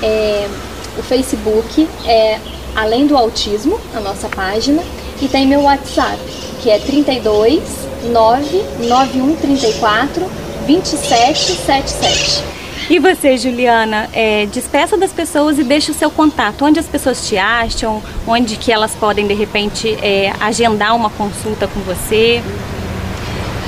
É, 0.04 0.48
o 0.96 1.02
Facebook 1.02 1.88
é 2.06 2.40
Além 2.76 3.08
do 3.08 3.18
Autismo, 3.18 3.80
a 3.96 4.00
nossa 4.00 4.30
página, 4.30 4.84
e 5.20 5.28
tem 5.28 5.48
meu 5.48 5.62
WhatsApp, 5.62 6.20
que 6.68 6.72
é 6.72 6.80
32 6.80 7.64
99134 8.12 10.30
2777. 10.68 12.44
E 12.90 13.00
você, 13.00 13.38
Juliana, 13.38 14.10
é, 14.12 14.46
despeça 14.48 14.98
das 14.98 15.14
pessoas 15.14 15.58
e 15.58 15.64
deixa 15.64 15.94
o 15.94 15.96
seu 15.96 16.12
contato. 16.12 16.66
Onde 16.66 16.78
as 16.78 16.86
pessoas 16.86 17.26
te 17.26 17.38
acham? 17.38 18.04
Onde 18.28 18.58
que 18.58 18.70
elas 18.70 18.94
podem, 18.96 19.26
de 19.26 19.34
repente, 19.34 19.98
é, 20.02 20.34
agendar 20.42 20.94
uma 20.94 21.10
consulta 21.10 21.70
com 21.70 21.80
você? 21.82 22.44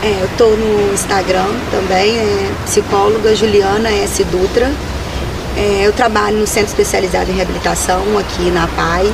É, 0.03 0.17
eu 0.19 0.25
estou 0.25 0.57
no 0.57 0.93
Instagram 0.93 1.47
também, 1.71 2.17
é 2.17 2.51
psicóloga 2.65 3.33
Juliana 3.33 3.89
S. 3.89 4.25
Dutra. 4.25 4.69
É, 5.55 5.87
eu 5.87 5.93
trabalho 5.93 6.35
no 6.37 6.47
Centro 6.47 6.67
Especializado 6.67 7.31
em 7.31 7.35
Reabilitação, 7.35 8.17
aqui 8.17 8.51
na 8.51 8.67
PAI. 8.67 9.09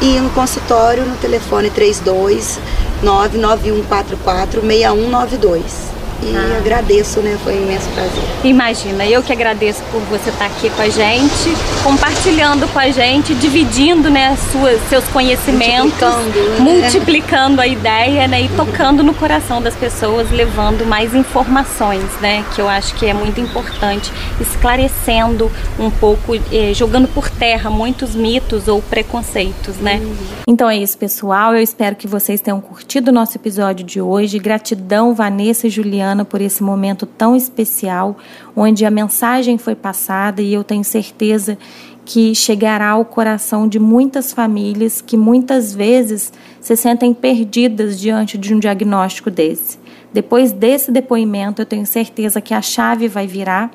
E 0.00 0.20
no 0.20 0.30
consultório, 0.30 1.04
no 1.04 1.16
telefone 1.16 1.70
32 1.70 2.60
99144 3.02 4.62
6192 4.62 5.97
e 6.22 6.34
ah. 6.34 6.58
agradeço, 6.58 7.20
né? 7.20 7.38
Foi 7.44 7.54
um 7.54 7.62
imenso 7.62 7.88
prazer. 7.90 8.22
Imagina, 8.44 9.06
eu 9.06 9.22
que 9.22 9.32
agradeço 9.32 9.82
por 9.92 10.00
você 10.02 10.30
estar 10.30 10.46
aqui 10.46 10.68
com 10.70 10.82
a 10.82 10.88
gente, 10.88 11.56
compartilhando 11.84 12.66
com 12.72 12.78
a 12.78 12.90
gente, 12.90 13.34
dividindo, 13.34 14.10
né, 14.10 14.36
suas, 14.50 14.80
seus 14.88 15.04
conhecimentos, 15.08 15.92
multiplicando, 16.00 16.50
né? 16.50 16.58
multiplicando 16.60 17.60
a 17.60 17.66
ideia, 17.66 18.26
né, 18.26 18.42
e 18.42 18.48
tocando 18.48 19.02
no 19.02 19.14
coração 19.14 19.62
das 19.62 19.74
pessoas, 19.74 20.30
levando 20.30 20.84
mais 20.86 21.14
informações, 21.14 22.04
né, 22.20 22.44
que 22.54 22.60
eu 22.60 22.68
acho 22.68 22.94
que 22.94 23.06
é 23.06 23.14
muito 23.14 23.40
importante, 23.40 24.12
esclarecendo 24.40 25.50
um 25.78 25.90
pouco, 25.90 26.34
eh, 26.34 26.72
jogando 26.74 27.08
por 27.08 27.30
terra 27.30 27.70
muitos 27.70 28.14
mitos 28.14 28.66
ou 28.66 28.82
preconceitos, 28.82 29.76
né? 29.76 30.00
Uhum. 30.02 30.16
Então 30.46 30.68
é 30.68 30.76
isso, 30.76 30.96
pessoal. 30.98 31.54
Eu 31.54 31.62
espero 31.62 31.94
que 31.94 32.06
vocês 32.06 32.40
tenham 32.40 32.60
curtido 32.60 33.10
o 33.10 33.14
nosso 33.14 33.36
episódio 33.36 33.84
de 33.84 34.00
hoje. 34.00 34.38
Gratidão, 34.38 35.14
Vanessa 35.14 35.66
e 35.66 35.70
Juliana 35.70 36.07
por 36.24 36.40
esse 36.40 36.62
momento 36.62 37.06
tão 37.06 37.36
especial, 37.36 38.16
onde 38.54 38.84
a 38.84 38.90
mensagem 38.90 39.58
foi 39.58 39.74
passada 39.74 40.42
e 40.42 40.52
eu 40.52 40.64
tenho 40.64 40.84
certeza 40.84 41.58
que 42.04 42.34
chegará 42.34 42.90
ao 42.90 43.04
coração 43.04 43.68
de 43.68 43.78
muitas 43.78 44.32
famílias 44.32 45.02
que 45.02 45.16
muitas 45.16 45.74
vezes 45.74 46.32
se 46.60 46.74
sentem 46.74 47.12
perdidas 47.12 48.00
diante 48.00 48.38
de 48.38 48.54
um 48.54 48.58
diagnóstico 48.58 49.30
desse. 49.30 49.78
Depois 50.12 50.50
desse 50.50 50.90
depoimento, 50.90 51.60
eu 51.60 51.66
tenho 51.66 51.84
certeza 51.84 52.40
que 52.40 52.54
a 52.54 52.62
chave 52.62 53.08
vai 53.08 53.26
virar 53.26 53.70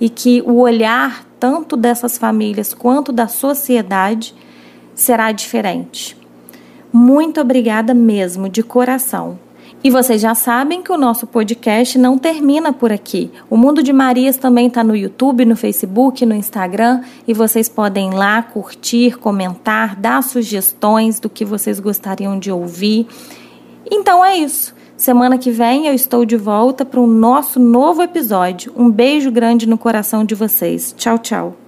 e 0.00 0.08
que 0.08 0.42
o 0.42 0.56
olhar 0.56 1.24
tanto 1.38 1.76
dessas 1.76 2.18
famílias 2.18 2.74
quanto 2.74 3.12
da 3.12 3.28
sociedade 3.28 4.34
será 4.94 5.30
diferente. 5.30 6.16
Muito 6.92 7.40
obrigada 7.40 7.94
mesmo, 7.94 8.48
de 8.48 8.62
coração. 8.62 9.38
E 9.86 9.90
vocês 9.90 10.20
já 10.20 10.34
sabem 10.34 10.82
que 10.82 10.90
o 10.90 10.96
nosso 10.96 11.28
podcast 11.28 11.96
não 11.96 12.18
termina 12.18 12.72
por 12.72 12.90
aqui. 12.90 13.30
O 13.48 13.56
Mundo 13.56 13.84
de 13.84 13.92
Marias 13.92 14.36
também 14.36 14.66
está 14.66 14.82
no 14.82 14.96
YouTube, 14.96 15.44
no 15.44 15.54
Facebook, 15.54 16.26
no 16.26 16.34
Instagram 16.34 17.02
e 17.24 17.32
vocês 17.32 17.68
podem 17.68 18.10
ir 18.10 18.14
lá 18.16 18.42
curtir, 18.42 19.16
comentar, 19.16 19.94
dar 19.94 20.24
sugestões 20.24 21.20
do 21.20 21.30
que 21.30 21.44
vocês 21.44 21.78
gostariam 21.78 22.36
de 22.36 22.50
ouvir. 22.50 23.06
Então 23.88 24.24
é 24.24 24.36
isso. 24.36 24.74
Semana 24.96 25.38
que 25.38 25.52
vem 25.52 25.86
eu 25.86 25.94
estou 25.94 26.24
de 26.24 26.36
volta 26.36 26.84
para 26.84 26.98
o 26.98 27.06
nosso 27.06 27.60
novo 27.60 28.02
episódio. 28.02 28.72
Um 28.76 28.90
beijo 28.90 29.30
grande 29.30 29.68
no 29.68 29.78
coração 29.78 30.24
de 30.24 30.34
vocês. 30.34 30.92
Tchau, 30.98 31.16
tchau. 31.16 31.65